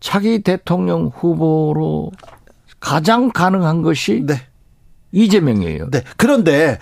차기 0.00 0.42
대통령 0.42 1.10
후보로 1.14 2.12
가장 2.80 3.30
가능한 3.30 3.82
것이 3.82 4.22
네. 4.24 4.34
이재명이에요. 5.12 5.90
네. 5.90 6.02
그런데 6.16 6.78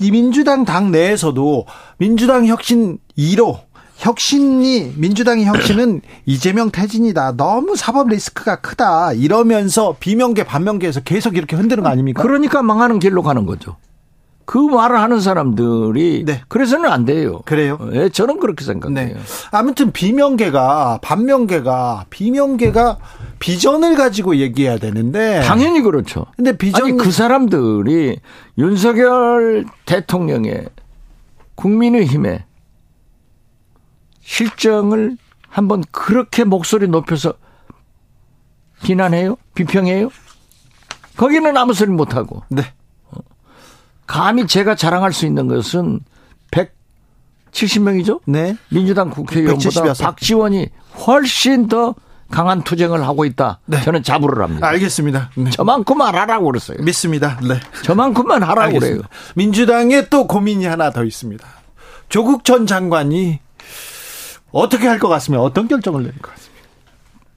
이 0.00 0.10
민주당 0.10 0.64
당 0.64 0.90
내에서도 0.90 1.66
민주당 1.98 2.46
혁신 2.46 2.98
2로 3.16 3.60
혁신이 3.96 4.94
민주당의 4.96 5.44
혁신은 5.46 6.00
이재명 6.26 6.70
퇴진이다. 6.70 7.36
너무 7.36 7.76
사법 7.76 8.08
리스크가 8.08 8.60
크다. 8.60 9.12
이러면서 9.12 9.96
비명계 10.00 10.44
반명계에서 10.44 11.00
계속 11.00 11.36
이렇게 11.36 11.56
흔드는 11.56 11.82
거 11.82 11.88
아닙니까? 11.88 12.22
그러니까 12.22 12.62
망하는 12.62 12.98
길로 12.98 13.22
가는 13.22 13.46
거죠. 13.46 13.76
그 14.50 14.58
말을 14.58 15.00
하는 15.00 15.20
사람들이 15.20 16.24
네. 16.26 16.42
그래서는 16.48 16.90
안 16.90 17.04
돼요. 17.04 17.40
그래요? 17.44 17.78
예, 17.92 18.08
저는 18.08 18.40
그렇게 18.40 18.64
생각해요. 18.64 19.14
네. 19.14 19.16
아무튼 19.52 19.92
비명계가 19.92 20.98
반명계가 21.02 22.06
비명계가 22.10 22.98
비전을 23.38 23.94
가지고 23.94 24.38
얘기해야 24.38 24.78
되는데 24.78 25.40
당연히 25.42 25.82
그렇죠. 25.82 26.26
근데 26.34 26.58
비전 26.58 26.82
아니 26.82 26.96
그 26.96 27.12
사람들이 27.12 28.18
윤석열 28.58 29.66
대통령의 29.86 30.66
국민의힘의 31.54 32.42
실정을 34.20 35.16
한번 35.48 35.84
그렇게 35.92 36.42
목소리 36.42 36.88
높여서 36.88 37.34
비난해요? 38.82 39.36
비평해요? 39.54 40.10
거기는 41.16 41.56
아무 41.56 41.72
소리 41.72 41.92
못 41.92 42.16
하고 42.16 42.42
네. 42.48 42.64
감히 44.10 44.46
제가 44.48 44.74
자랑할 44.74 45.12
수 45.12 45.24
있는 45.24 45.46
것은 45.46 46.00
170명이죠? 47.52 48.20
네. 48.26 48.56
민주당 48.70 49.08
국회의원보다 49.10 49.82
170여서. 49.82 50.02
박지원이 50.02 50.68
훨씬 51.06 51.68
더 51.68 51.94
강한 52.28 52.62
투쟁을 52.62 53.04
하고 53.04 53.24
있다. 53.24 53.60
네. 53.66 53.80
저는 53.82 54.02
자부를 54.02 54.42
합니다. 54.42 54.66
알겠습니다. 54.66 55.30
네. 55.36 55.50
저만큼만 55.50 56.14
하라고 56.16 56.46
그랬어요. 56.46 56.78
믿습니다. 56.82 57.38
네. 57.40 57.60
저만큼만 57.84 58.42
하라고 58.42 58.78
그래요. 58.78 58.94
알겠습니다. 58.94 59.08
민주당에 59.36 60.08
또 60.08 60.26
고민이 60.26 60.64
하나 60.66 60.90
더 60.90 61.04
있습니다. 61.04 61.46
조국 62.08 62.44
전 62.44 62.66
장관이 62.66 63.38
어떻게 64.50 64.88
할 64.88 64.98
것 64.98 65.08
같습니까? 65.08 65.44
어떤 65.44 65.68
결정을 65.68 66.02
내릴 66.02 66.18
것 66.18 66.32
같습니까? 66.32 66.50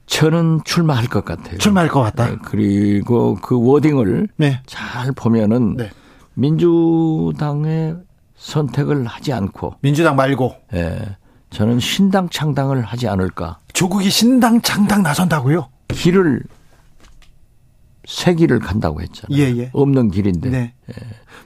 저는 0.06 0.60
출마할 0.64 1.06
것 1.06 1.24
같아요. 1.24 1.58
출마할 1.58 1.88
것 1.88 2.02
같다. 2.02 2.30
네, 2.30 2.36
그리고 2.44 3.36
그 3.36 3.56
워딩을 3.64 4.28
네. 4.36 4.60
잘 4.66 5.12
보면은 5.12 5.76
네. 5.76 5.90
민주당의 6.34 7.96
선택을 8.36 9.06
하지 9.06 9.32
않고 9.32 9.76
민주당 9.80 10.16
말고 10.16 10.54
예, 10.74 11.16
저는 11.50 11.78
신당 11.80 12.28
창당을 12.28 12.82
하지 12.82 13.08
않을까. 13.08 13.58
조국이 13.72 14.10
신당 14.10 14.60
창당 14.60 15.02
나선다고요? 15.02 15.68
길을 15.88 16.42
새 18.06 18.34
길을 18.34 18.58
간다고 18.58 19.00
했잖아요. 19.00 19.40
예, 19.40 19.56
예. 19.56 19.70
없는 19.72 20.10
길인데. 20.10 20.50
네. 20.50 20.74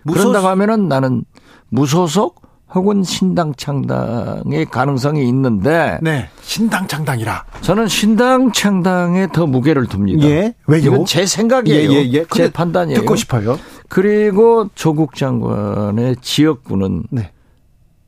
그런다고 0.07 0.49
하면은 0.49 0.89
나는 0.89 1.25
무소속 1.69 2.48
혹은 2.75 3.03
신당 3.03 3.55
창당의 3.55 4.67
가능성이 4.71 5.27
있는데 5.29 5.99
네. 6.03 6.29
신당 6.43 6.87
창당이라. 6.87 7.45
저는 7.63 7.89
신당 7.89 8.53
창당에 8.53 9.29
더 9.33 9.47
무게를 9.47 9.87
둡니다. 9.93 10.27
예. 10.29 10.55
왜요? 10.67 10.83
이건 10.85 11.05
제 11.07 11.25
생각이에요. 11.25 11.91
예, 11.93 11.97
예, 11.97 12.13
예. 12.13 12.25
제 12.33 12.51
판단이에요. 12.51 13.01
듣고 13.01 13.17
싶어요. 13.17 13.59
그리고 13.89 14.69
조국 14.75 15.15
장관의 15.15 16.17
지역구는 16.21 17.05
네. 17.11 17.31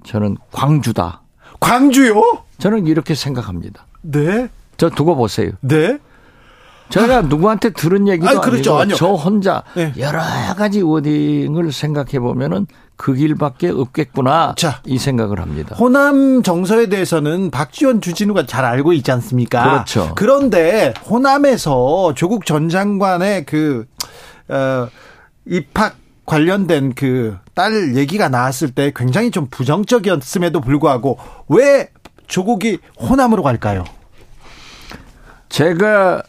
저는 0.04 0.36
광주다. 0.52 1.22
광주요? 1.58 2.22
저는 2.58 2.86
이렇게 2.86 3.14
생각합니다. 3.14 3.86
네. 4.02 4.48
저 4.76 4.90
두고 4.90 5.16
보세요. 5.16 5.52
네. 5.60 5.98
제가 6.90 7.22
누구한테 7.22 7.70
들은 7.70 8.08
얘기도 8.08 8.28
아니, 8.28 8.40
그렇죠. 8.40 8.72
아니고 8.72 8.78
아니요. 8.80 8.96
저 8.96 9.12
혼자 9.12 9.62
네. 9.74 9.92
여러 9.98 10.20
가지 10.56 10.82
워딩을 10.82 11.70
생각해 11.72 12.18
보면은 12.18 12.66
그 13.00 13.14
길밖에 13.14 13.70
없겠구나 13.70 14.54
자. 14.58 14.82
이 14.84 14.98
생각을 14.98 15.40
합니다. 15.40 15.74
호남 15.76 16.42
정서에 16.42 16.88
대해서는 16.90 17.50
박지원 17.50 18.02
주진우가 18.02 18.44
잘 18.46 18.64
알고 18.66 18.92
있지 18.92 19.10
않습니까? 19.12 19.62
그렇죠. 19.62 20.12
그런데 20.16 20.92
호남에서 21.08 22.12
조국 22.14 22.44
전 22.44 22.68
장관의 22.68 23.46
그, 23.46 23.86
어, 24.48 24.88
입학 25.46 25.96
관련된 26.26 26.94
그 26.94 27.38
딸 27.60 27.94
얘기가 27.94 28.30
나왔을 28.30 28.70
때 28.70 28.90
굉장히 28.96 29.30
좀 29.30 29.46
부정적이었음에도 29.50 30.62
불구하고 30.62 31.18
왜 31.48 31.90
조국이 32.26 32.78
호남으로 32.98 33.42
갈까요? 33.42 33.84
제가 35.50 36.22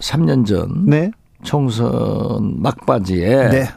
3년 0.00 0.44
전 0.44 0.86
네. 0.86 1.12
총선 1.44 2.60
막바지에 2.60 3.48
네. 3.50 3.68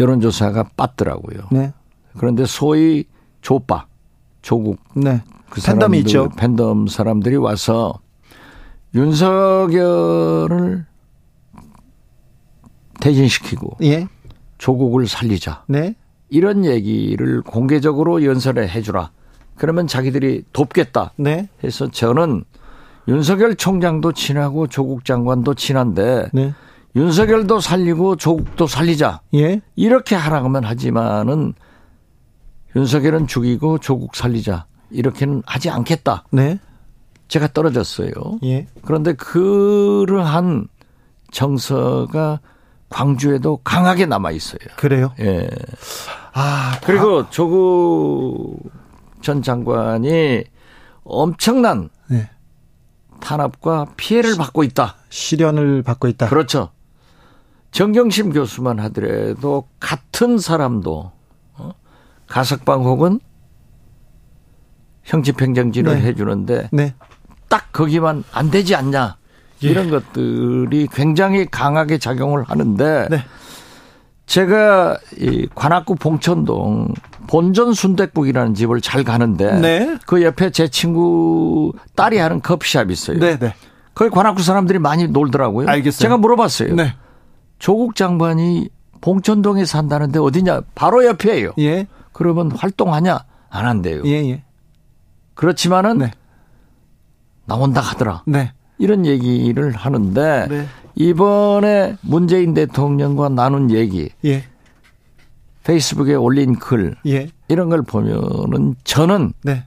여론조사가 0.00 0.70
빠더라고요. 0.76 1.48
네. 1.52 1.72
그런데 2.16 2.44
소위 2.46 3.04
조빠, 3.40 3.86
조국 4.42 4.78
네. 4.94 5.22
그 5.48 5.60
팬덤이 5.60 5.98
있죠. 6.00 6.28
팬덤 6.36 6.86
사람들이 6.86 7.36
와서 7.36 8.00
윤석열을 8.94 10.86
퇴진시키고 13.00 13.76
예. 13.82 14.06
조국을 14.58 15.06
살리자. 15.06 15.64
네. 15.68 15.94
이런 16.28 16.64
얘기를 16.64 17.42
공개적으로 17.42 18.24
연설을 18.24 18.68
해주라. 18.68 19.10
그러면 19.56 19.86
자기들이 19.86 20.44
돕겠다. 20.52 21.12
네. 21.16 21.48
해서 21.64 21.90
저는 21.90 22.44
윤석열 23.08 23.56
총장도 23.56 24.12
친하고 24.12 24.66
조국 24.66 25.04
장관도 25.04 25.54
친한데 25.54 26.28
네. 26.32 26.54
윤석열도 26.96 27.60
살리고 27.60 28.16
조국도 28.16 28.66
살리자. 28.66 29.20
예. 29.34 29.60
이렇게 29.76 30.16
하라고만 30.16 30.64
하지만은 30.64 31.54
윤석열은 32.74 33.26
죽이고 33.26 33.78
조국 33.78 34.16
살리자. 34.16 34.66
이렇게는 34.90 35.42
하지 35.46 35.70
않겠다. 35.70 36.24
네. 36.32 36.58
제가 37.28 37.48
떨어졌어요. 37.52 38.12
예. 38.44 38.66
그런데 38.82 39.12
그러한 39.12 40.66
정서가 41.30 42.40
광주에도 42.88 43.58
강하게 43.58 44.06
남아 44.06 44.32
있어요. 44.32 44.58
그래요. 44.76 45.12
예. 45.20 45.48
아, 46.32 46.78
그리고 46.84 47.28
조국 47.30 48.58
전 49.22 49.42
장관이 49.42 50.42
엄청난 51.04 51.88
네. 52.08 52.28
탄압과 53.20 53.86
피해를 53.96 54.36
받고 54.36 54.64
있다. 54.64 54.96
시련을 55.08 55.82
받고 55.82 56.08
있다. 56.08 56.28
그렇죠. 56.28 56.70
정경심 57.70 58.32
교수만 58.32 58.78
하더라도 58.80 59.64
같은 59.78 60.38
사람도 60.38 61.12
어? 61.54 61.70
가석방 62.26 62.84
혹은 62.84 63.20
형집행정지를 65.04 65.94
네. 65.94 66.00
해주는데 66.02 66.68
네. 66.72 66.94
딱 67.48 67.72
거기만 67.72 68.24
안 68.32 68.50
되지 68.50 68.74
않냐 68.74 69.16
예. 69.64 69.68
이런 69.68 69.90
것들이 69.90 70.88
굉장히 70.92 71.46
강하게 71.46 71.98
작용을 71.98 72.42
하는데 72.44 73.08
네. 73.10 73.24
제가 74.26 74.98
이 75.18 75.48
관악구 75.54 75.96
봉천동 75.96 76.94
본전 77.26 77.72
순댓국이라는 77.72 78.54
집을 78.54 78.80
잘 78.80 79.04
가는데 79.04 79.58
네. 79.58 79.98
그 80.06 80.22
옆에 80.22 80.50
제 80.50 80.68
친구 80.68 81.72
딸이 81.96 82.18
하는 82.18 82.40
커피숍이 82.40 82.92
있어요. 82.92 83.18
네, 83.18 83.38
네. 83.38 83.54
거기 83.94 84.10
관악구 84.10 84.42
사람들이 84.42 84.78
많이 84.78 85.08
놀더라고요. 85.08 85.68
알겠어요. 85.68 85.98
제가 85.98 86.16
물어봤어요. 86.16 86.74
네. 87.60 87.64
조국 87.64 87.94
장관이 87.94 88.68
봉천동에 89.00 89.64
산다는데 89.64 90.18
어디냐? 90.18 90.62
바로 90.74 91.04
옆이에요. 91.04 91.52
예. 91.58 91.86
그러면 92.12 92.50
활동하냐? 92.50 93.18
안 93.50 93.66
한대요. 93.66 94.02
예, 94.06 94.10
예. 94.30 94.42
그렇지만은 95.34 95.98
네. 95.98 96.10
나온다 97.46 97.80
하더라. 97.80 98.22
네. 98.26 98.52
이런 98.78 99.04
얘기를 99.06 99.72
하는데 99.72 100.46
네. 100.48 100.66
이번에 100.94 101.96
문재인 102.02 102.54
대통령과 102.54 103.28
나눈 103.30 103.70
얘기, 103.70 104.10
예. 104.24 104.44
페이스북에 105.64 106.14
올린 106.14 106.58
글 106.58 106.96
예. 107.06 107.28
이런 107.48 107.68
걸 107.68 107.82
보면은 107.82 108.74
저는 108.84 109.32
네. 109.42 109.64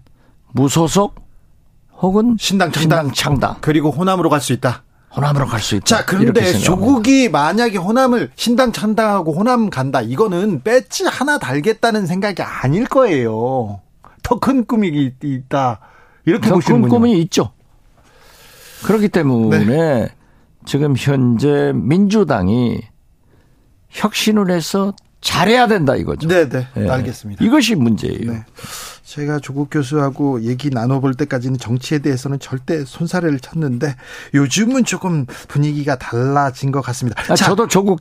무소속 0.52 1.16
혹은 2.02 2.36
신당 2.40 2.72
창당. 2.72 2.82
신당 3.08 3.14
창당 3.14 3.56
그리고 3.62 3.90
호남으로 3.92 4.30
갈 4.30 4.42
수 4.42 4.54
있다. 4.54 4.84
호남으로 5.16 5.46
갈 5.46 5.60
수 5.60 5.76
있다. 5.76 5.86
자, 5.86 6.06
그런데. 6.06 6.54
조국이 6.54 7.30
만약에 7.30 7.78
호남을 7.78 8.32
신당 8.36 8.72
창당하고 8.72 9.34
호남 9.34 9.70
간다. 9.70 10.02
이거는 10.02 10.64
배지 10.64 11.06
하나 11.06 11.38
달겠다는 11.38 12.06
생각이 12.08 12.42
아닐 12.42 12.86
거예요. 12.86 13.80
더 14.24 14.40
큰 14.40 14.66
꿈이 14.66 14.88
있- 14.90 15.24
있다. 15.24 15.80
이렇게 16.26 16.48
더 16.50 16.56
보시는군요. 16.56 16.90
큰 16.90 16.90
꿈이 16.90 17.20
있죠. 17.22 17.52
그렇기 18.86 19.10
때문에 19.10 20.10
지금 20.66 20.96
현재 20.98 21.72
민주당이 21.76 22.80
혁신을 23.90 24.50
해서 24.50 24.94
잘해야 25.22 25.68
된다 25.68 25.96
이거죠. 25.96 26.28
네, 26.28 26.50
네. 26.50 26.68
예. 26.78 26.90
알겠습니다. 26.90 27.44
이것이 27.46 27.76
문제예요. 27.76 28.32
네. 28.32 28.44
제가 29.14 29.38
조국 29.38 29.70
교수하고 29.70 30.42
얘기 30.42 30.72
나눠볼 30.72 31.14
때까지는 31.14 31.60
정치에 31.60 32.00
대해서는 32.00 32.40
절대 32.40 32.84
손사래를 32.84 33.40
쳤는데 33.40 33.96
요즘은 34.34 34.86
조금 34.86 35.28
분위기가 35.48 35.96
달라진 35.96 36.72
것 36.72 36.82
같습니다. 36.82 37.22
아, 37.30 37.36
저도 37.36 37.68
조국 37.68 38.00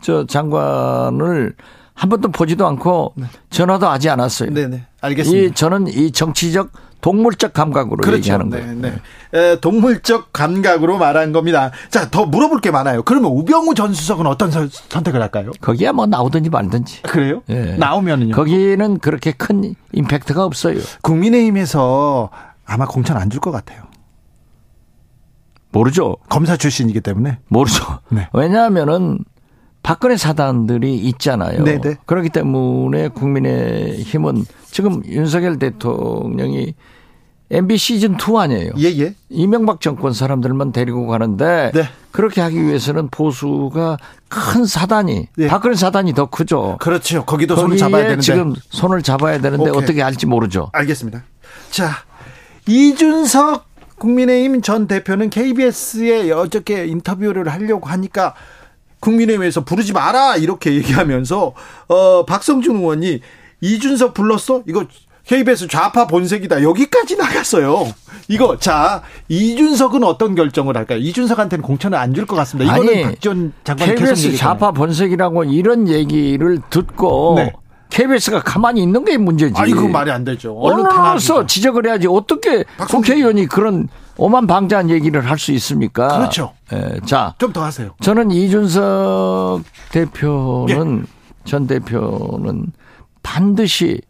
저 0.00 0.24
장관을 0.24 1.54
한 1.92 2.08
번도 2.08 2.30
보지도 2.30 2.66
않고 2.68 3.14
전화도 3.50 3.86
하지 3.86 4.08
않았어요. 4.08 4.50
네네. 4.54 4.86
알겠습니다. 5.02 5.46
이 5.46 5.54
저는 5.54 5.88
이 5.88 6.10
정치적 6.10 6.70
동물적 7.00 7.52
감각으로 7.52 7.96
그렇죠. 7.98 8.16
얘기하는 8.18 8.50
거예요. 8.50 8.66
네, 8.74 8.90
네. 9.32 9.38
에, 9.38 9.60
동물적 9.60 10.32
감각으로 10.32 10.98
말한 10.98 11.32
겁니다. 11.32 11.70
자, 11.90 12.10
더 12.10 12.26
물어볼 12.26 12.60
게 12.60 12.70
많아요. 12.70 13.02
그러면 13.02 13.30
우병우 13.32 13.74
전 13.74 13.94
수석은 13.94 14.26
어떤 14.26 14.50
선- 14.50 14.68
선택을 14.70 15.20
할까요? 15.22 15.50
거기야 15.60 15.92
뭐 15.92 16.06
나오든지 16.06 16.50
말든지. 16.50 17.02
그래요? 17.02 17.42
예. 17.48 17.76
나오면은요. 17.78 18.34
거기는 18.34 18.98
그렇게 18.98 19.32
큰 19.32 19.74
임팩트가 19.92 20.44
없어요. 20.44 20.78
국민의힘에서 21.02 22.30
아마 22.66 22.86
공천 22.86 23.16
안 23.16 23.30
줄 23.30 23.40
것 23.40 23.50
같아요. 23.50 23.82
모르죠. 25.72 26.16
검사 26.28 26.56
출신이기 26.56 27.00
때문에. 27.00 27.38
모르죠. 27.48 28.00
네. 28.10 28.28
왜냐하면은 28.32 29.20
박근혜 29.82 30.16
사단들이 30.16 30.94
있잖아요. 30.96 31.64
네네. 31.64 31.98
그렇기 32.06 32.28
때문에 32.28 33.08
국민의 33.08 34.02
힘은 34.02 34.44
지금 34.70 35.02
윤석열 35.06 35.58
대통령이 35.58 36.74
MB 37.52 37.76
시즌 37.78 38.14
2 38.14 38.38
아니에요. 38.38 38.72
예, 38.78 38.84
예. 39.00 39.14
이명박 39.28 39.80
정권 39.80 40.12
사람들만 40.12 40.70
데리고 40.70 41.08
가는데 41.08 41.72
네. 41.74 41.82
그렇게 42.12 42.40
하기 42.42 42.62
위해서는 42.62 43.08
보수가 43.08 43.96
큰 44.28 44.64
사단이 44.64 45.28
네. 45.36 45.48
박근혜 45.48 45.74
사단이 45.74 46.14
더 46.14 46.26
크죠. 46.26 46.76
그렇죠. 46.80 47.24
거기도 47.24 47.56
손을 47.56 47.76
잡아야 47.76 48.02
되는데. 48.02 48.22
지금 48.22 48.54
손을 48.68 49.02
잡아야 49.02 49.40
되는데 49.40 49.70
오케이. 49.70 49.82
어떻게 49.82 50.02
할지 50.02 50.26
모르죠. 50.26 50.70
알겠습니다. 50.72 51.24
자, 51.70 51.90
이준석 52.68 53.68
국민의힘 53.98 54.62
전 54.62 54.86
대표는 54.86 55.28
KBS에 55.30 56.30
어저께 56.30 56.86
인터뷰를 56.86 57.48
하려고 57.48 57.88
하니까 57.88 58.34
국민의힘에서 59.00 59.64
부르지 59.64 59.92
마라 59.92 60.36
이렇게 60.36 60.74
얘기하면서 60.74 61.54
어 61.88 62.24
박성준 62.26 62.76
의원이 62.76 63.20
이준석 63.60 64.14
불렀어? 64.14 64.62
이거 64.66 64.84
KBS 65.26 65.68
좌파 65.68 66.06
본색이다. 66.06 66.62
여기까지 66.62 67.16
나갔어요. 67.16 67.86
이거 68.28 68.58
자 68.58 69.02
이준석은 69.28 70.02
어떤 70.02 70.34
결정을 70.34 70.76
할까요? 70.76 70.98
이준석한테는 70.98 71.62
공천을 71.62 71.96
안 71.98 72.14
줄 72.14 72.26
것 72.26 72.36
같습니다. 72.36 72.74
이거는 72.74 73.02
박지원 73.02 73.52
장관이 73.64 73.94
계속 73.94 74.14
KBS. 74.14 74.36
좌파 74.36 74.72
번색이라고 74.72 75.44
이런 75.44 75.88
얘기를 75.88 76.58
듣고 76.70 77.34
네. 77.36 77.52
KBS가 77.90 78.40
가만히 78.40 78.82
있는 78.82 79.04
게 79.04 79.16
문제지. 79.18 79.54
아니 79.56 79.72
그 79.72 79.80
말이 79.80 80.10
안 80.10 80.24
되죠. 80.24 80.56
언론 80.56 80.80
언론으로서 80.86 81.34
탄압이죠. 81.34 81.46
지적을 81.46 81.86
해야지 81.86 82.06
어떻게 82.06 82.64
국회의원이 82.88 83.46
그런 83.46 83.88
오만 84.16 84.46
방자한 84.46 84.90
얘기를 84.90 85.28
할 85.28 85.38
수 85.38 85.52
있습니까? 85.52 86.08
그렇죠. 86.18 86.52
예, 86.72 87.00
자, 87.06 87.34
좀 87.38 87.52
더 87.52 87.64
하세요. 87.64 87.90
저는 88.00 88.30
이준석 88.30 89.62
예. 89.64 90.04
대표는 90.04 91.06
전 91.44 91.66
대표는 91.66 92.66
반드시 93.22 94.00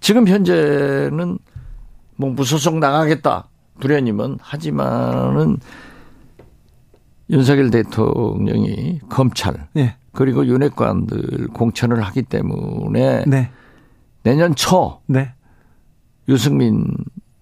지금 0.00 0.28
현재는 0.28 1.38
뭐 2.16 2.30
무소속 2.30 2.78
나가겠다 2.78 3.48
두려님은 3.80 4.38
하지만은 4.42 5.58
윤석열 7.30 7.70
대통령이 7.70 9.00
검찰 9.08 9.68
네. 9.72 9.96
그리고 10.12 10.46
윤핵관들 10.46 11.48
공천을 11.48 12.02
하기 12.02 12.22
때문에 12.22 13.24
네. 13.26 13.50
내년 14.22 14.54
초 14.54 15.00
네. 15.06 15.32
유승민 16.28 16.86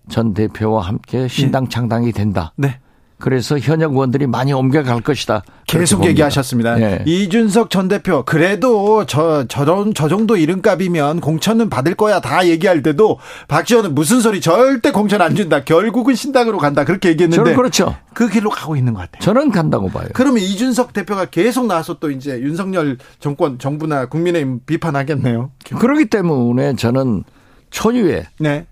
전 0.08 0.34
대표와 0.34 0.82
함께 0.82 1.28
신당 1.28 1.68
창당이 1.68 2.12
된다. 2.12 2.52
네. 2.56 2.80
그래서 3.18 3.58
현역 3.58 3.92
의원들이 3.92 4.26
많이 4.26 4.52
옮겨갈 4.52 5.00
것이다. 5.00 5.42
계속. 5.66 6.04
얘기하셨습니다. 6.04 6.80
예. 6.80 7.02
이준석 7.04 7.70
전 7.70 7.88
대표 7.88 8.22
그래도 8.24 9.04
저, 9.06 9.44
저, 9.48 9.64
저 9.94 10.08
정도 10.08 10.36
이름값이면 10.36 11.20
공천은 11.20 11.68
받을 11.68 11.94
거야 11.94 12.20
다 12.20 12.46
얘기할 12.46 12.82
때도 12.82 13.18
박지원은 13.48 13.94
무슨 13.94 14.20
소리 14.20 14.40
절대 14.40 14.92
공천 14.92 15.20
안 15.20 15.34
준다. 15.34 15.64
결국은 15.64 16.14
신당으로 16.14 16.58
간다. 16.58 16.84
그렇게 16.84 17.08
얘기했는데 17.10 17.42
저는 17.42 17.56
그렇죠. 17.56 17.96
그 18.14 18.28
길로 18.28 18.50
가고 18.50 18.76
있는 18.76 18.94
것 18.94 19.00
같아요. 19.00 19.20
저는 19.20 19.50
간다고 19.50 19.88
봐요. 19.88 20.08
그러면 20.14 20.42
이준석 20.42 20.92
대표가 20.92 21.26
계속 21.26 21.66
나와서 21.66 21.98
또 21.98 22.10
이제 22.10 22.40
윤석열 22.40 22.98
정권 23.18 23.58
정부나 23.58 24.06
국민의힘 24.06 24.60
비판하겠네요. 24.64 25.50
그렇기 25.78 26.06
때문에 26.06 26.76
저는 26.76 27.24
초유의 27.70 28.26
네. 28.38 28.66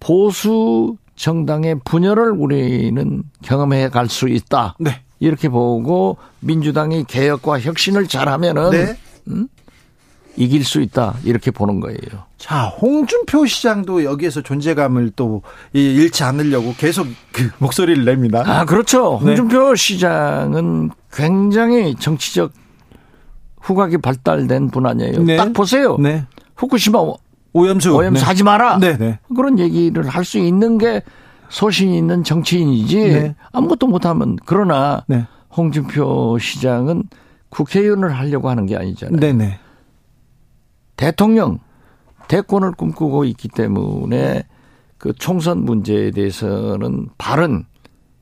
보수 0.00 0.96
정당의 1.16 1.76
분열을 1.84 2.30
우리는 2.32 3.22
경험해 3.42 3.90
갈 3.90 4.08
수 4.08 4.28
있다. 4.28 4.74
네. 4.78 5.00
이렇게 5.20 5.48
보고 5.48 6.16
민주당이 6.40 7.04
개혁과 7.04 7.60
혁신을 7.60 8.08
잘하면은 8.08 8.70
네. 8.70 8.96
이길 10.36 10.64
수 10.64 10.80
있다. 10.80 11.14
이렇게 11.24 11.50
보는 11.50 11.80
거예요. 11.80 11.98
자, 12.38 12.64
홍준표 12.64 13.46
시장도 13.46 14.02
여기에서 14.04 14.40
존재감을 14.40 15.12
또 15.14 15.42
이- 15.74 15.94
잃지 15.94 16.24
않으려고 16.24 16.74
계속 16.76 17.06
그 17.30 17.50
목소리를 17.58 18.04
냅니다. 18.04 18.42
아, 18.46 18.64
그렇죠. 18.64 19.20
네. 19.22 19.28
홍준표 19.36 19.74
시장은 19.76 20.90
굉장히 21.12 21.94
정치적 21.94 22.50
후각이 23.60 23.98
발달된 23.98 24.70
분 24.70 24.86
아니에요. 24.86 25.22
네. 25.22 25.36
딱 25.36 25.52
보세요. 25.52 25.96
네. 25.98 26.24
후쿠시마 26.56 26.98
오염수. 27.52 27.94
오염수 27.94 28.20
네. 28.20 28.26
하지 28.26 28.42
마라. 28.44 28.78
네, 28.78 28.96
네. 28.96 29.18
그런 29.34 29.58
얘기를 29.58 30.06
할 30.08 30.24
수 30.24 30.38
있는 30.38 30.78
게 30.78 31.02
소신 31.48 31.92
있는 31.92 32.24
정치인이지 32.24 32.96
네. 32.96 33.34
아무것도 33.52 33.86
못하면 33.86 34.36
그러나 34.46 35.04
네. 35.06 35.26
홍준표 35.54 36.38
시장은 36.38 37.04
국회의원을 37.50 38.16
하려고 38.16 38.48
하는 38.48 38.64
게 38.64 38.76
아니잖아요. 38.76 39.20
네, 39.20 39.32
네. 39.34 39.58
대통령 40.96 41.58
대권을 42.28 42.72
꿈꾸고 42.72 43.24
있기 43.24 43.48
때문에 43.48 44.44
그 44.96 45.12
총선 45.12 45.64
문제에 45.64 46.10
대해서는 46.12 47.08
바른 47.18 47.64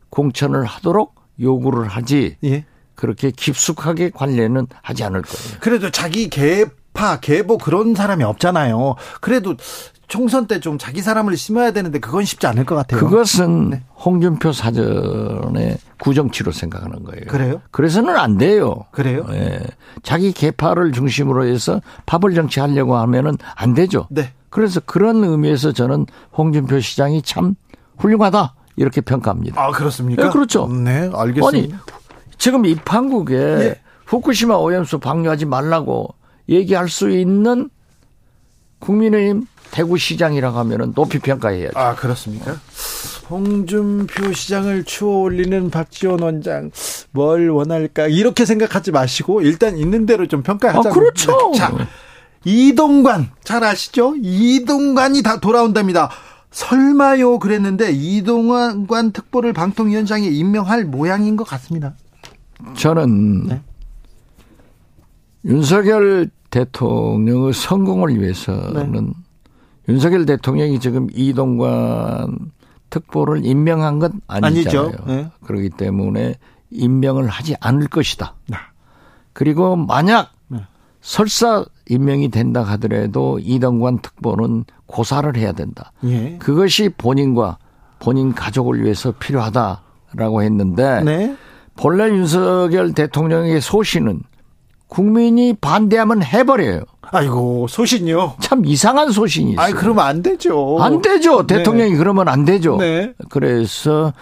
공천을 0.08 0.64
하도록 0.64 1.14
요구를 1.38 1.86
하지 1.86 2.36
예. 2.42 2.64
그렇게 2.94 3.30
깊숙하게 3.30 4.10
관련은 4.10 4.66
하지 4.82 5.04
않을 5.04 5.22
거예요. 5.22 5.58
그래도 5.60 5.90
자기 5.90 6.28
개 6.28 6.64
파, 7.00 7.18
개보 7.18 7.56
그런 7.58 7.94
사람이 7.94 8.22
없잖아요. 8.24 8.96
그래도 9.20 9.54
총선 10.06 10.46
때 10.46 10.58
좀 10.60 10.76
자기 10.76 11.00
사람을 11.02 11.36
심어야 11.36 11.70
되는데 11.70 11.98
그건 12.00 12.24
쉽지 12.24 12.46
않을 12.48 12.64
것 12.66 12.74
같아요. 12.74 13.00
그것은 13.00 13.70
네. 13.70 13.82
홍준표 13.96 14.52
사전의 14.52 15.78
구정치로 16.00 16.52
생각하는 16.52 17.04
거예요. 17.04 17.24
그래요? 17.28 17.62
그래서는 17.70 18.16
안 18.16 18.36
돼요. 18.36 18.84
그래요? 18.90 19.24
예. 19.30 19.60
자기 20.02 20.32
개파를 20.32 20.92
중심으로 20.92 21.46
해서 21.46 21.80
밥을 22.06 22.34
정치하려고 22.34 22.96
하면은 22.96 23.36
안 23.54 23.72
되죠. 23.74 24.08
네. 24.10 24.32
그래서 24.50 24.80
그런 24.80 25.22
의미에서 25.24 25.72
저는 25.72 26.06
홍준표 26.36 26.80
시장이 26.80 27.22
참 27.22 27.54
훌륭하다 27.98 28.54
이렇게 28.76 29.00
평가합니다. 29.00 29.62
아, 29.62 29.70
그렇습니까? 29.70 30.24
네, 30.24 30.30
그렇죠. 30.30 30.66
네, 30.66 31.08
알겠습니다. 31.14 31.48
아니 31.76 31.80
지금 32.36 32.66
이 32.66 32.74
판국에 32.74 33.34
예. 33.36 33.80
후쿠시마 34.06 34.56
오염수 34.56 34.98
방류하지 34.98 35.46
말라고 35.46 36.14
얘기할 36.50 36.88
수 36.88 37.10
있는 37.10 37.70
국민의힘 38.80 39.46
대구시장이라고 39.70 40.58
하면은 40.58 40.94
높이 40.94 41.18
평가해야죠. 41.20 41.78
아, 41.78 41.94
그렇습니까? 41.94 42.58
홍준표 43.30 44.32
시장을 44.32 44.82
추어 44.84 45.18
올리는 45.18 45.70
박지원 45.70 46.20
원장 46.22 46.72
뭘 47.12 47.48
원할까 47.50 48.08
이렇게 48.08 48.44
생각하지 48.44 48.90
마시고 48.90 49.42
일단 49.42 49.78
있는 49.78 50.06
대로 50.06 50.26
좀 50.26 50.42
평가하자. 50.42 50.88
아, 50.88 50.92
그렇죠. 50.92 51.52
자, 51.56 51.72
이동관 52.44 53.30
잘 53.44 53.62
아시죠? 53.62 54.16
이동관이 54.20 55.22
다 55.22 55.38
돌아온답니다. 55.38 56.10
설마요 56.50 57.38
그랬는데 57.38 57.92
이동관 57.92 59.12
특보를 59.12 59.52
방통위원장에 59.52 60.26
임명할 60.26 60.84
모양인 60.84 61.36
것 61.36 61.44
같습니다. 61.44 61.94
저는 62.76 63.46
네. 63.46 63.62
윤석열 65.44 66.28
대통령의 66.50 67.52
성공을 67.52 68.20
위해서는 68.20 68.92
네. 68.92 69.12
윤석열 69.88 70.26
대통령이 70.26 70.78
지금 70.80 71.08
이동관 71.12 72.50
특보를 72.90 73.44
임명한 73.44 73.98
건 73.98 74.20
아니잖아요. 74.26 74.92
네. 75.06 75.30
그렇기 75.44 75.70
때문에 75.70 76.34
임명을 76.70 77.28
하지 77.28 77.54
않을 77.60 77.88
것이다. 77.88 78.34
네. 78.48 78.56
그리고 79.32 79.76
만약 79.76 80.32
네. 80.48 80.60
설사 81.00 81.64
임명이 81.88 82.30
된다 82.30 82.62
하더라도 82.62 83.38
이동관 83.40 84.00
특보는 84.00 84.64
고사를 84.86 85.36
해야 85.36 85.52
된다. 85.52 85.92
예. 86.04 86.36
그것이 86.38 86.88
본인과 86.90 87.58
본인 88.00 88.32
가족을 88.32 88.82
위해서 88.82 89.12
필요하다라고 89.12 90.42
했는데 90.42 91.02
네. 91.04 91.36
본래 91.76 92.08
윤석열 92.08 92.92
대통령의 92.92 93.60
소신은 93.60 94.22
국민이 94.90 95.54
반대하면 95.54 96.22
해버려요. 96.22 96.82
아이고 97.00 97.68
소신요. 97.68 98.34
참 98.40 98.66
이상한 98.66 99.10
소신이 99.12 99.52
있어요. 99.52 99.64
아이 99.64 99.72
그러면 99.72 100.04
안 100.04 100.22
되죠. 100.22 100.78
안 100.80 101.00
되죠. 101.00 101.46
네. 101.46 101.56
대통령이 101.58 101.96
그러면 101.96 102.28
안 102.28 102.44
되죠. 102.44 102.76
네. 102.76 103.14
그래서 103.30 104.12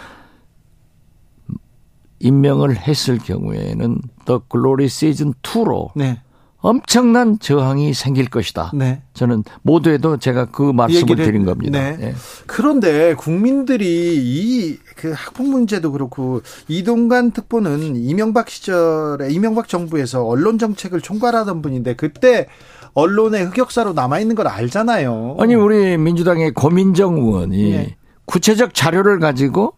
임명을 2.20 2.76
했을 2.76 3.18
경우에는 3.18 4.00
더 4.26 4.42
글로리 4.46 4.88
시즌 4.88 5.32
2로 5.42 5.90
네. 5.94 6.20
엄청난 6.60 7.38
저항이 7.38 7.94
생길 7.94 8.28
것이다. 8.28 8.72
네. 8.74 9.02
저는 9.14 9.44
모두에도 9.62 10.16
제가 10.16 10.46
그 10.46 10.62
말씀을 10.72 11.02
얘기를- 11.16 11.24
드린 11.24 11.44
겁니다. 11.44 11.78
네. 11.78 11.96
예. 12.00 12.14
그런데 12.46 13.14
국민들이 13.14 14.16
이 14.16 14.78
그 14.96 15.12
학폭 15.14 15.48
문제도 15.48 15.92
그렇고 15.92 16.42
이동관 16.66 17.30
특보는 17.30 17.94
이명박 17.94 18.50
시절에 18.50 19.28
이명박 19.30 19.68
정부에서 19.68 20.24
언론 20.26 20.58
정책을 20.58 21.00
총괄하던 21.00 21.62
분인데 21.62 21.94
그때 21.94 22.48
언론의 22.94 23.44
흑역사로 23.44 23.92
남아 23.92 24.18
있는 24.18 24.34
걸 24.34 24.48
알잖아요. 24.48 25.36
아니 25.38 25.54
우리 25.54 25.96
민주당의 25.96 26.50
고민정 26.50 27.14
의원이 27.14 27.70
네. 27.70 27.96
구체적 28.24 28.74
자료를 28.74 29.20
가지고 29.20 29.74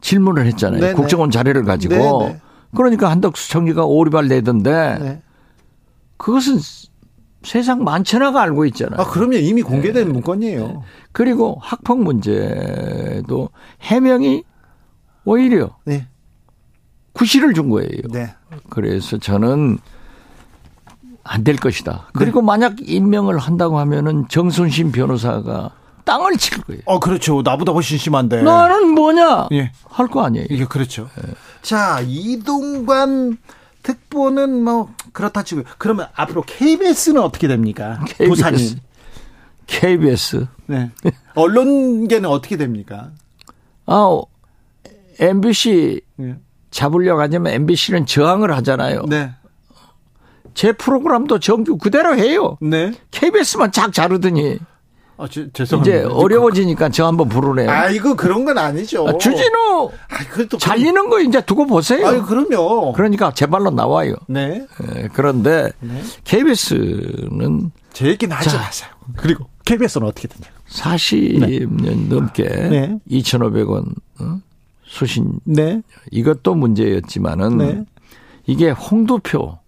질문을 0.00 0.46
했잖아요. 0.46 0.80
네네. 0.80 0.94
국정원 0.94 1.30
자료를 1.30 1.62
가지고. 1.62 1.94
네네. 1.94 2.40
그러니까 2.76 3.08
한덕수 3.12 3.48
총리가 3.50 3.84
오리발 3.84 4.26
내던데 4.26 4.98
네. 5.00 5.22
그것은 6.18 6.58
세상 7.42 7.82
만천하가 7.84 8.42
알고 8.42 8.66
있잖아요. 8.66 9.00
아 9.00 9.06
그러면 9.08 9.40
이미 9.42 9.62
공개된 9.62 10.12
문건이에요. 10.12 10.82
그리고 11.12 11.56
학폭 11.62 12.02
문제도 12.02 13.48
해명이 13.82 14.42
오히려 15.24 15.76
네. 15.84 16.06
구실을 17.12 17.54
준 17.54 17.68
거예요. 17.70 17.88
네. 18.12 18.34
그래서 18.70 19.18
저는 19.18 19.78
안 21.24 21.44
될 21.44 21.56
것이다. 21.56 21.92
네. 21.92 22.02
그리고 22.14 22.42
만약 22.42 22.76
임명을 22.80 23.38
한다고 23.38 23.78
하면은 23.80 24.26
정순신 24.28 24.92
변호사가 24.92 25.70
땅을 26.04 26.36
칠 26.38 26.62
거예요. 26.62 26.80
어 26.86 26.98
그렇죠. 26.98 27.42
나보다 27.42 27.72
훨씬 27.72 27.98
심한데. 27.98 28.42
나는 28.42 28.88
뭐냐 28.94 29.48
예. 29.52 29.70
할 29.90 30.08
거 30.08 30.24
아니에요. 30.24 30.46
이게 30.50 30.64
그렇죠. 30.64 31.08
자 31.60 32.00
이동관 32.06 33.36
특보는 33.88 34.62
뭐 34.62 34.92
그렇다 35.12 35.42
치고 35.42 35.62
그러면 35.78 36.08
앞으로 36.14 36.42
KBS는 36.42 37.22
어떻게 37.22 37.48
됩니까? 37.48 38.04
KBS. 38.06 38.28
도사님. 38.28 38.78
KBS. 39.66 40.46
네. 40.66 40.90
언론계는 41.34 42.28
어떻게 42.28 42.56
됩니까? 42.58 43.10
아, 43.86 44.20
MBC 45.18 46.02
네. 46.16 46.36
잡으려고 46.70 47.22
하냐면 47.22 47.54
MBC는 47.54 48.04
저항을 48.04 48.54
하잖아요. 48.56 49.04
네. 49.08 49.32
제 50.52 50.72
프로그램도 50.72 51.38
정규 51.38 51.78
그대로 51.78 52.16
해요. 52.16 52.58
네. 52.60 52.92
KBS만 53.10 53.72
작 53.72 53.92
자르더니 53.92 54.58
아, 55.18 55.26
제, 55.28 55.48
죄송합니다. 55.52 55.96
이제 55.98 56.04
어려워지니까 56.06 56.90
저 56.90 57.06
한번 57.06 57.28
부르네요. 57.28 57.68
아이고 57.68 58.14
그런 58.14 58.44
건 58.44 58.56
아니죠. 58.56 59.06
아, 59.08 59.18
주진우 59.18 59.90
아, 60.08 60.16
그래도 60.30 60.56
잘리는 60.56 61.08
거 61.08 61.20
이제 61.20 61.40
두고 61.40 61.66
보세요. 61.66 62.06
아유 62.06 62.24
그럼요. 62.24 62.92
그러니까 62.92 63.32
제 63.34 63.46
발로 63.46 63.70
나와요. 63.70 64.14
네. 64.28 64.64
예, 64.94 65.08
그런데 65.12 65.70
KBS는 66.24 67.72
제 67.92 68.06
얘기는 68.06 68.34
하지 68.34 68.48
자. 68.48 68.58
마세요. 68.58 68.90
그리고 69.16 69.46
KBS는 69.64 70.06
어떻게 70.06 70.28
되냐? 70.28 70.46
40년 70.70 72.08
넘게 72.08 72.44
네. 72.44 72.98
2,500원 73.10 73.86
어? 74.20 74.40
수신 74.86 75.40
네. 75.44 75.82
이것도 76.12 76.54
문제였지만은 76.54 77.58
네. 77.58 77.84
이게 78.46 78.70
홍두표 78.70 79.58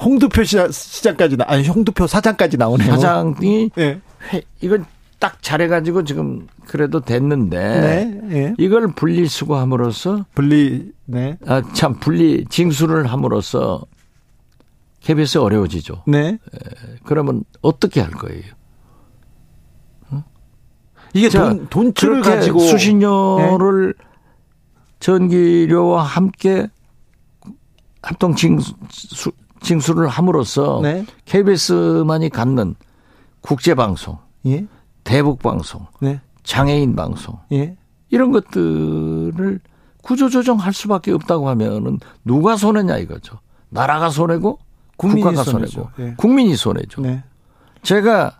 홍두표 0.00 0.44
시장, 0.44 0.70
시장까지 0.70 1.36
나 1.36 1.44
아니 1.48 1.66
홍두표 1.66 2.06
사장까지 2.06 2.56
나오네요. 2.56 2.92
사장이 2.92 3.70
네. 3.74 4.00
회, 4.32 4.42
이건 4.60 4.84
딱 5.18 5.42
잘해가지고 5.42 6.04
지금 6.04 6.46
그래도 6.66 7.00
됐는데 7.00 7.80
네. 7.80 8.20
네. 8.22 8.54
이걸 8.58 8.92
분리수거함으로써 8.92 10.26
분리 10.34 10.92
네. 11.06 11.36
아, 11.46 11.62
참 11.74 11.94
분리 11.94 12.44
징수를 12.44 13.06
함으로써 13.06 13.84
KBS 15.00 15.38
어려워지죠. 15.38 16.04
네. 16.06 16.38
그러면 17.04 17.44
어떻게 17.62 18.00
할 18.00 18.10
거예요? 18.10 18.42
이게 21.14 21.30
자, 21.30 21.48
돈 21.48 21.66
돈줄을 21.68 22.20
가지고 22.20 22.60
수신료를 22.60 23.94
전기료와 25.00 26.02
함께 26.02 26.68
합동 28.02 28.34
징수, 28.34 28.74
징수를 29.60 30.08
함으로써 30.08 30.80
네. 30.82 31.04
KBS만이 31.24 32.28
갖는 32.30 32.74
국제 33.48 33.74
방송, 33.74 34.18
예. 34.44 34.66
대북 35.04 35.38
방송, 35.38 35.86
네. 36.02 36.20
장애인 36.42 36.94
방송 36.94 37.38
예. 37.50 37.78
이런 38.10 38.30
것들을 38.30 39.60
구조 40.02 40.28
조정할 40.28 40.74
수밖에 40.74 41.12
없다고 41.12 41.48
하면은 41.48 41.98
누가 42.26 42.56
손해냐 42.56 42.98
이거죠. 42.98 43.38
나라가 43.70 44.10
손해고 44.10 44.58
국가가. 44.98 45.44
손해고 45.44 45.88
예. 46.00 46.14
국민이 46.18 46.56
손해죠. 46.56 47.00
네. 47.00 47.24
제가 47.82 48.38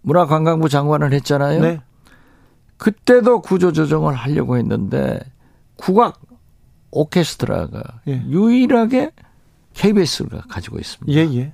문화관광부 0.00 0.68
장관을 0.68 1.12
했잖아요. 1.12 1.60
네. 1.60 1.80
그때도 2.78 3.42
구조조정을 3.42 4.12
하려고 4.12 4.56
했는데 4.56 5.20
국악 5.76 6.20
오케스트라가 6.90 8.00
예. 8.08 8.24
유일하게 8.26 9.12
KBS가 9.74 10.40
가지고 10.48 10.80
있습니다. 10.80 11.16
예, 11.16 11.32
예. 11.38 11.52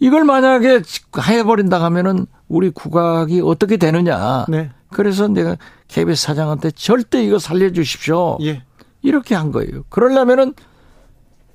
이걸 0.00 0.24
만약에 0.24 0.82
해버린다 1.22 1.82
하면은 1.84 2.26
우리 2.48 2.70
국악이 2.70 3.42
어떻게 3.44 3.76
되느냐. 3.76 4.46
네. 4.48 4.70
그래서 4.88 5.28
내가 5.28 5.56
KBS 5.88 6.22
사장한테 6.24 6.70
절대 6.72 7.22
이거 7.22 7.38
살려주십시오. 7.38 8.38
예. 8.42 8.64
이렇게 9.02 9.34
한 9.34 9.52
거예요. 9.52 9.84
그러려면은 9.88 10.54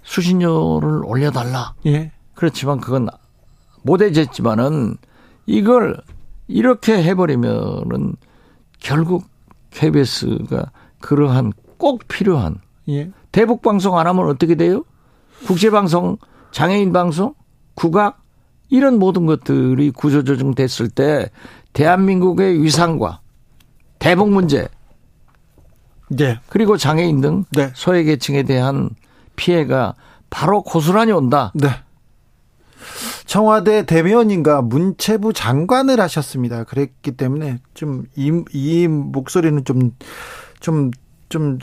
수신료를 0.03 1.03
올려달라. 1.05 1.73
예. 1.87 2.11
그렇지만 2.35 2.79
그건 2.79 3.09
못해졌지만은 3.81 4.97
이걸 5.47 5.99
이렇게 6.47 7.03
해버리면은 7.03 8.15
결국 8.79 9.25
KBS가 9.71 10.71
그러한 11.01 11.51
꼭 11.77 12.07
필요한 12.07 12.59
예. 12.89 13.11
대북 13.31 13.61
방송 13.61 13.97
안 13.97 14.07
하면 14.07 14.27
어떻게 14.29 14.55
돼요? 14.55 14.83
국제 15.47 15.69
방송, 15.69 16.17
장애인 16.51 16.93
방송, 16.93 17.33
국악 17.73 18.24
이런 18.75 18.99
모든 18.99 19.25
것들이 19.25 19.91
구조조정 19.91 20.53
됐을 20.53 20.89
때 20.89 21.29
대한민국의 21.71 22.61
위상과 22.61 23.21
대북 23.99 24.29
문제 24.29 24.67
예. 26.19 26.39
그리고 26.49 26.75
장애인 26.77 27.21
등 27.21 27.45
네. 27.51 27.71
소외계층에 27.73 28.43
대한 28.43 28.89
피해가 29.37 29.95
바로 30.29 30.61
고스란히 30.61 31.11
온다. 31.13 31.51
네. 31.55 31.69
청와대 33.25 33.85
대변인과 33.85 34.61
문체부 34.61 35.33
장관을 35.33 35.99
하셨습니다. 35.99 36.65
그랬기 36.65 37.13
때문에 37.13 37.59
좀이 37.73 38.43
이 38.51 38.87
목소리는 38.87 39.63
좀좀 39.63 40.91
좀 41.29 41.59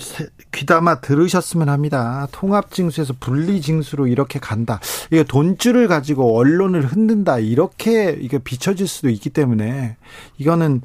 귀담아 0.52 1.00
들으셨으면 1.00 1.68
합니다. 1.68 2.26
통합징수에서 2.32 3.14
분리징수로 3.20 4.06
이렇게 4.06 4.38
간다. 4.38 4.80
이게 5.10 5.22
돈줄을 5.22 5.88
가지고 5.88 6.36
언론을 6.36 6.84
흔든다. 6.84 7.38
이렇게 7.38 8.16
이게 8.20 8.38
비춰질 8.38 8.88
수도 8.88 9.08
있기 9.08 9.30
때문에 9.30 9.96
이거는 10.38 10.82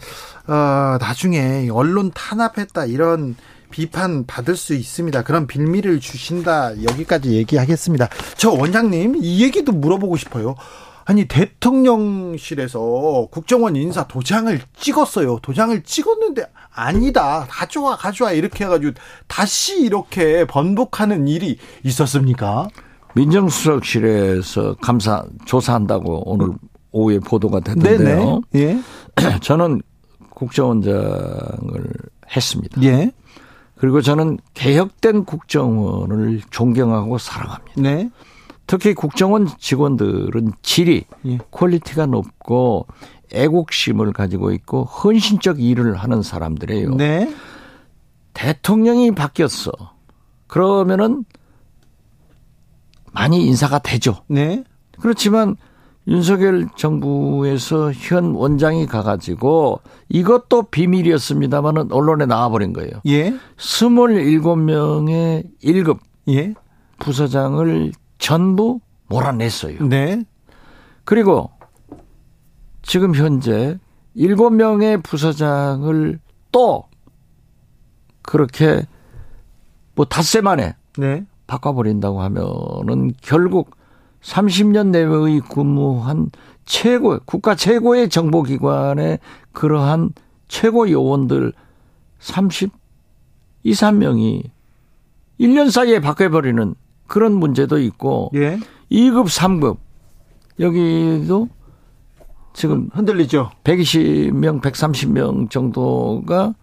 어 0.48 0.98
나중에 1.00 1.70
언론 1.72 2.12
탄압했다 2.14 2.86
이런 2.86 3.36
비판 3.70 4.26
받을 4.26 4.56
수 4.56 4.74
있습니다. 4.74 5.24
그런 5.24 5.48
빌미를 5.48 6.00
주신다. 6.00 6.72
여기까지 6.84 7.34
얘기하겠습니다. 7.34 8.10
저 8.38 8.52
원장님 8.52 9.16
이 9.18 9.44
얘기도 9.44 9.72
물어보고 9.72 10.18
싶어요. 10.18 10.56
아니 11.08 11.26
대통령실에서 11.26 12.80
국정원 13.32 13.78
인사 13.78 14.06
도장을 14.08 14.60
찍었어요. 14.78 15.40
도장을 15.42 15.82
찍었는데 15.84 16.46
아니다. 16.74 17.48
가져와 17.50 17.96
가져와 17.96 18.34
이렇게 18.34 18.66
해가지고 18.66 18.92
다시 19.26 19.80
이렇게 19.80 20.46
번복하는 20.46 21.30
일이 21.30 21.58
있었습니까? 21.84 22.68
민정수석실에서 23.16 24.76
감사 24.82 25.24
조사한다고 25.46 26.30
오늘 26.30 26.50
오후에 26.92 27.20
보도가 27.20 27.62
됐는데요. 27.62 28.42
예. 28.56 28.78
저는 29.42 29.82
국정원장을 30.32 31.94
했습니다. 32.36 32.84
예. 32.84 33.14
그리고 33.76 34.02
저는 34.02 34.40
개혁된 34.54 35.24
국정원을 35.24 36.42
존경하고 36.50 37.18
사랑합니다. 37.18 37.82
네. 37.82 38.10
특히 38.68 38.94
국정원 38.94 39.48
직원들은 39.58 40.52
질이 40.62 41.06
예. 41.26 41.38
quality가 41.52 42.06
높고 42.06 42.86
애국심을 43.34 44.14
가지고 44.14 44.52
있고 44.52 44.84
헌신적 44.84 45.62
일을 45.62 45.96
하는 45.96 46.22
사람들이에요. 46.22 46.96
네. 46.96 47.34
대통령이 48.34 49.16
바뀌었어. 49.16 49.72
그러면은 50.48 51.26
많이 53.12 53.46
인사가 53.46 53.80
되죠. 53.80 54.18
네. 54.28 54.64
그렇지만 55.00 55.56
윤석열 56.08 56.68
정부에서 56.76 57.92
현 57.92 58.34
원장이 58.34 58.86
가가지고 58.86 59.82
이것도 60.10 60.64
비밀이었습니다만은 60.64 61.92
언론에 61.92 62.26
나와버린 62.26 62.74
거예요. 62.74 62.92
예. 63.08 63.34
27명의 63.58 65.46
1급 65.64 66.00
예. 66.30 66.54
부서장을 67.00 67.92
전부 68.28 68.82
몰아냈어요. 69.08 69.88
네. 69.88 70.22
그리고 71.06 71.50
지금 72.82 73.16
현재 73.16 73.80
7명의 74.18 75.02
부서장을 75.02 76.20
또 76.52 76.84
그렇게 78.24 78.86
뭐 79.96 80.04
닷새 80.04 80.42
만에 80.42 80.76
네. 80.98 81.26
바꿔버린다고 81.48 82.22
하면은 82.22 83.14
결국 83.22 83.78
30년 84.22 84.88
내외의 84.88 85.40
근무한 85.40 86.30
최고, 86.66 87.18
국가 87.24 87.56
최고의 87.56 88.10
정보기관의 88.10 89.20
그러한 89.54 90.12
최고 90.50 90.92
요원들 90.92 91.54
30, 92.20 92.74
2, 93.64 93.72
3명이 93.72 94.50
1년 95.40 95.72
사이에 95.72 96.02
바꿔버리는 96.02 96.76
그런 97.08 97.34
문제도 97.34 97.80
있고 97.80 98.32
예. 98.36 98.60
2급, 98.92 99.28
3급 99.28 99.78
여기도 100.60 101.50
지금 102.54 102.90
흔들리죠. 102.94 103.52
120명, 103.64 104.62
130명 104.62 105.50
정도가 105.50 106.56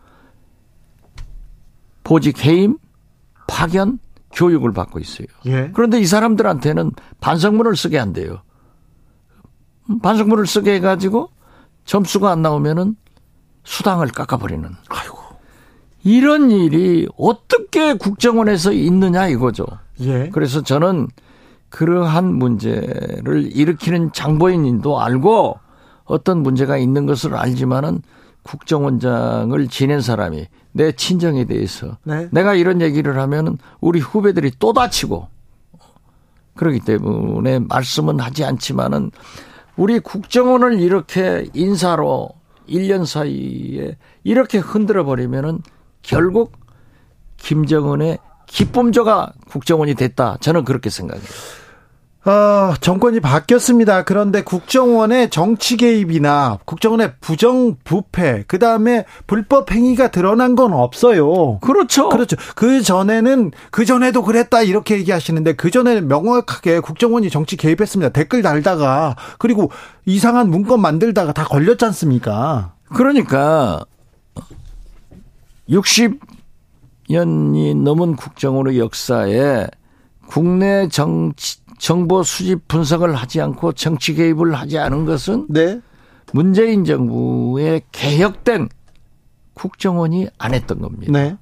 보직 2.02 2.44
해임, 2.44 2.76
파견, 3.46 3.98
교육을 4.33 4.72
받고 4.72 4.98
있어요. 4.98 5.26
예. 5.46 5.70
그런데 5.72 6.00
이 6.00 6.04
사람들한테는 6.07 6.90
반성문을 7.20 7.76
쓰게 7.76 7.98
한대요. 7.98 8.42
음, 9.88 10.00
반성문을 10.00 10.46
쓰게 10.46 10.74
해가지고 10.74 11.30
점수가 11.85 12.30
안 12.30 12.42
나오면은 12.42 12.96
수당을 13.62 14.09
깎아버리는. 14.09 14.68
아이고. 14.88 15.18
이런 16.02 16.50
일이 16.50 17.09
어떻게 17.16 17.94
국정원에서 17.94 18.72
있느냐 18.72 19.28
이거죠. 19.28 19.64
예. 20.00 20.28
그래서 20.33 20.62
저는 20.62 21.09
그러한 21.68 22.35
문제를 22.35 23.50
일으키는 23.52 24.12
장보인님도 24.12 25.00
알고 25.00 25.59
어떤 26.04 26.42
문제가 26.42 26.76
있는 26.76 27.07
것을 27.07 27.35
알지만은 27.35 28.02
국정원장을 28.44 29.68
지낸 29.68 30.00
사람이 30.00 30.46
내 30.72 30.92
친정에 30.92 31.44
대해서 31.44 31.96
네. 32.04 32.28
내가 32.30 32.54
이런 32.54 32.80
얘기를 32.80 33.18
하면은 33.18 33.59
우리 33.80 34.00
후배들이 34.00 34.52
또 34.59 34.72
다치고 34.72 35.28
그러기 36.54 36.80
때문에 36.80 37.61
말씀은 37.61 38.20
하지 38.20 38.44
않지만은 38.44 39.11
우리 39.76 39.98
국정원을 39.98 40.80
이렇게 40.80 41.48
인사로 41.54 42.30
1년 42.68 43.04
사이에 43.07 43.96
이렇게 44.22 44.59
흔들어 44.59 45.04
버리면은 45.04 45.61
결국 46.02 46.52
김정은의 47.38 48.18
기쁨조가 48.46 49.33
국정원이 49.48 49.94
됐다. 49.94 50.38
저는 50.40 50.64
그렇게 50.64 50.90
생각해요. 50.90 51.24
어, 52.26 52.72
정권이 52.80 53.20
바뀌었습니다. 53.20 54.04
그런데 54.04 54.42
국정원의 54.42 55.28
정치 55.28 55.76
개입이나 55.76 56.59
국정원의 56.64 57.14
부정 57.20 57.76
부패, 57.85 58.44
그 58.46 58.59
다음에 58.59 59.04
불법 59.26 59.70
행위가 59.70 60.11
드러난 60.11 60.54
건 60.54 60.72
없어요. 60.72 61.59
그렇죠. 61.59 62.09
그렇죠. 62.09 62.37
그 62.54 62.80
전에는 62.80 63.50
그 63.70 63.85
전에도 63.85 64.22
그랬다 64.22 64.62
이렇게 64.62 64.96
얘기하시는데 64.96 65.52
그 65.57 65.70
전에는 65.70 66.09
명확하게 66.09 66.80
국정원이 66.80 67.28
정치 67.28 67.59
개입했습니다. 67.59 68.12
댓글 68.12 68.40
달다가 68.40 69.16
그리고 69.38 69.70
이상한 70.07 70.48
문건 70.48 70.80
만들다가 70.80 71.35
다 71.35 71.44
걸렸지 71.44 71.85
않습니까? 71.85 72.72
그러니까 72.88 73.85
60 75.68 76.18
년이 77.08 77.74
넘은 77.74 78.16
국정원의 78.16 78.78
역사에 78.78 79.66
국내 80.26 80.88
정치, 80.88 81.58
정보 81.78 82.22
수집 82.22 82.66
분석을 82.68 83.14
하지 83.14 83.40
않고 83.40 83.72
정치 83.72 84.14
개입을 84.14 84.54
하지 84.54 84.78
않은 84.78 85.04
것은 85.04 85.46
네. 85.50 85.80
문재인 86.32 86.84
정부의 86.84 87.82
개혁된 87.92 88.68
국정원이 89.54 90.28
안 90.38 90.54
했던 90.54 90.80
겁니다. 90.80 91.12
네. 91.12 91.36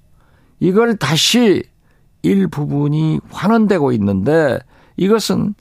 이걸 0.61 0.96
다시 0.96 1.62
일부분이 2.22 3.20
환원되고 3.31 3.92
있는데 3.92 4.59
이것은 4.96 5.55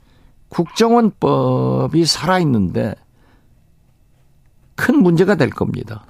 국정원법이 0.48 2.04
살아있는데 2.04 2.94
큰 4.76 5.02
문제가 5.02 5.34
될 5.34 5.50
겁니다. 5.50 6.04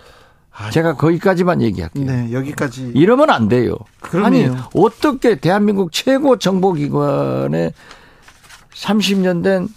제가 0.71 0.95
거기까지만 0.95 1.62
얘기할게요. 1.62 2.05
네, 2.05 2.33
여기까지. 2.33 2.93
이러면 2.95 3.31
안 3.31 3.49
돼요. 3.49 3.77
그럼요. 4.01 4.27
아니 4.27 4.49
어떻게 4.75 5.37
대한민국 5.37 5.93
최고 5.93 6.38
정보기관에 6.38 7.73
30년 8.75 9.43
된 9.43 9.69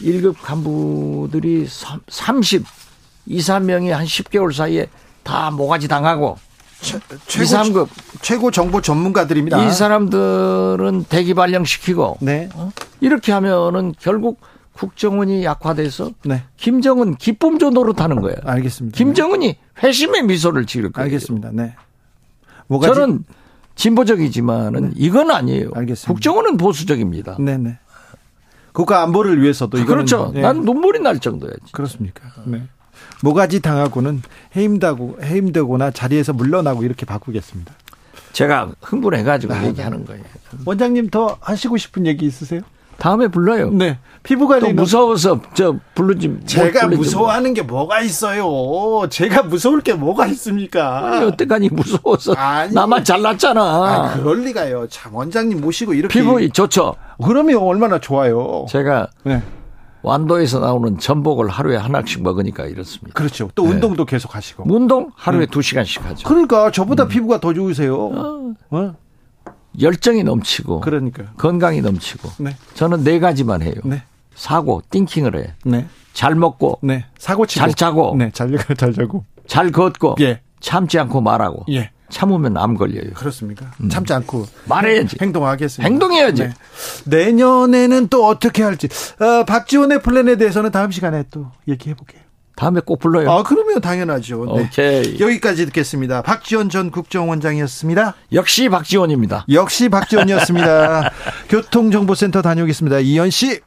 1급 0.00 0.36
간부들이 0.42 1.66
30, 2.08 2.64
2, 3.26 3.38
3명이 3.38 3.90
한 3.90 4.04
10개월 4.04 4.52
사이에 4.52 4.88
다 5.22 5.50
모가지 5.50 5.88
당하고 5.88 6.38
최, 6.80 6.98
2, 6.98 7.00
3급 7.44 7.88
최고 8.20 8.50
정보 8.50 8.80
전문가들입니다. 8.80 9.64
이 9.64 9.72
사람들은 9.72 11.04
대기 11.08 11.34
발령시키고 11.34 12.18
네. 12.20 12.48
이렇게 13.00 13.32
하면은 13.32 13.94
결국 13.98 14.40
국정원이 14.76 15.42
약화돼서 15.44 16.10
네. 16.24 16.44
김정은 16.56 17.16
기쁨조 17.16 17.70
노릇하는 17.70 18.20
거예요. 18.20 18.36
알겠습니다. 18.44 18.96
김정은이 18.96 19.56
회심의 19.82 20.24
미소를 20.24 20.66
지을 20.66 20.84
네. 20.84 20.90
거예요. 20.90 21.04
알겠습니다. 21.04 21.50
네. 21.52 21.74
뭐가 22.66 22.92
저는 22.92 23.24
진보적이지만은 23.74 24.92
이건 24.96 25.30
아니에요. 25.30 25.70
알겠습니다. 25.74 26.12
국정원은 26.12 26.56
보수적입니다. 26.58 27.36
네, 27.40 27.56
네. 27.56 27.78
국가 28.72 29.02
안보를 29.02 29.40
위해서도 29.40 29.78
이거는 29.78 30.04
그렇죠. 30.04 30.30
네. 30.34 30.42
난 30.42 30.60
눈물이 30.62 31.00
날 31.00 31.18
정도야지. 31.18 31.72
그렇습니까? 31.72 32.22
네. 32.44 32.62
모가지 33.22 33.60
당하고는 33.60 34.22
해임되고 34.54 35.18
해임되거나 35.22 35.90
자리에서 35.92 36.34
물러나고 36.34 36.82
이렇게 36.82 37.06
바꾸겠습니다. 37.06 37.72
제가 38.32 38.72
흥분해가지고 38.82 39.54
아, 39.54 39.64
얘기하는 39.64 40.04
거예요. 40.04 40.22
원장님 40.66 41.08
더 41.08 41.38
하시고 41.40 41.78
싶은 41.78 42.06
얘기 42.06 42.26
있으세요? 42.26 42.60
다음에 42.98 43.28
불러요. 43.28 43.70
네. 43.70 43.98
피부 44.22 44.48
관리 44.48 44.68
또 44.68 44.72
무서워서 44.74 45.40
저 45.54 45.76
부르지 45.94 46.28
못 46.28 46.46
제가 46.46 46.88
무서워하는 46.88 47.54
게 47.54 47.62
뭐가 47.62 48.00
있어요? 48.00 49.08
제가 49.08 49.44
무서울 49.44 49.80
게 49.82 49.94
뭐가 49.94 50.26
있습니까? 50.28 51.12
아니, 51.12 51.26
여태까지 51.26 51.68
무서워서 51.70 52.32
아니. 52.34 52.72
나만 52.74 53.04
잘났잖아. 53.04 53.60
아, 53.62 54.14
그럴 54.14 54.40
리가요. 54.40 54.88
참 54.88 55.14
원장님 55.14 55.60
모시고 55.60 55.94
이렇게 55.94 56.18
피부 56.18 56.48
좋죠. 56.50 56.94
그러면 57.24 57.58
얼마나 57.58 58.00
좋아요. 58.00 58.66
제가 58.68 59.08
네. 59.24 59.42
완도에서 60.02 60.60
나오는 60.60 60.98
전복을 60.98 61.48
하루에 61.48 61.76
하나씩 61.76 62.22
먹으니까 62.22 62.66
이렇습니다. 62.66 63.12
그렇죠. 63.14 63.50
또 63.54 63.64
네. 63.64 63.70
운동도 63.70 64.04
계속 64.04 64.34
하시고. 64.34 64.64
운동 64.66 65.10
하루에 65.14 65.46
두 65.46 65.62
시간씩 65.62 66.04
하죠. 66.04 66.28
그러니까 66.28 66.70
저보다 66.70 67.06
피부가 67.08 67.40
더 67.40 67.52
좋으세요. 67.52 67.96
어? 68.70 68.94
열정이 69.80 70.24
넘치고 70.24 70.80
그러니까요. 70.80 71.28
건강이 71.36 71.80
넘치고 71.80 72.30
네. 72.38 72.56
저는 72.74 73.04
네 73.04 73.18
가지만 73.18 73.62
해요. 73.62 73.74
네. 73.84 74.02
사고, 74.34 74.82
띵킹을 74.90 75.36
해. 75.36 75.54
네. 75.64 75.86
잘 76.12 76.34
먹고, 76.34 76.78
네. 76.82 77.06
사고 77.18 77.46
치고 77.46 77.60
잘 77.60 77.74
짜고, 77.74 78.16
네, 78.18 78.30
잘 78.32 78.50
잘 78.76 78.92
자고. 78.92 79.24
잘 79.46 79.72
걷고, 79.72 80.16
예. 80.20 80.40
참지 80.60 80.98
않고 80.98 81.20
말하고. 81.22 81.64
예. 81.70 81.90
참으면 82.08 82.56
암 82.56 82.76
걸려요. 82.76 83.10
그렇습니까? 83.14 83.72
참지 83.90 84.12
않고 84.12 84.46
말해야지. 84.66 85.16
행동하겠습니다. 85.20 85.90
행동해야지. 85.90 86.42
네. 86.44 86.50
내년에는 87.06 88.08
또 88.08 88.26
어떻게 88.26 88.62
할지. 88.62 88.88
어, 89.18 89.44
박지원의 89.44 90.02
플랜에 90.02 90.36
대해서는 90.36 90.70
다음 90.70 90.90
시간에 90.92 91.24
또 91.30 91.50
얘기해 91.66 91.94
볼게요. 91.96 92.20
다음에 92.56 92.80
꼭 92.84 92.98
불러요. 92.98 93.30
아, 93.30 93.42
그러면 93.42 93.80
당연하죠. 93.80 94.44
네. 94.46 94.62
오케이. 94.62 95.20
여기까지 95.20 95.66
듣겠습니다. 95.66 96.22
박지원 96.22 96.70
전 96.70 96.90
국정원장이었습니다. 96.90 98.14
역시 98.32 98.68
박지원입니다. 98.70 99.44
역시 99.50 99.88
박지원이었습니다. 99.90 101.10
교통정보센터 101.50 102.42
다녀오겠습니다. 102.42 103.00
이현 103.00 103.30
씨. 103.30 103.60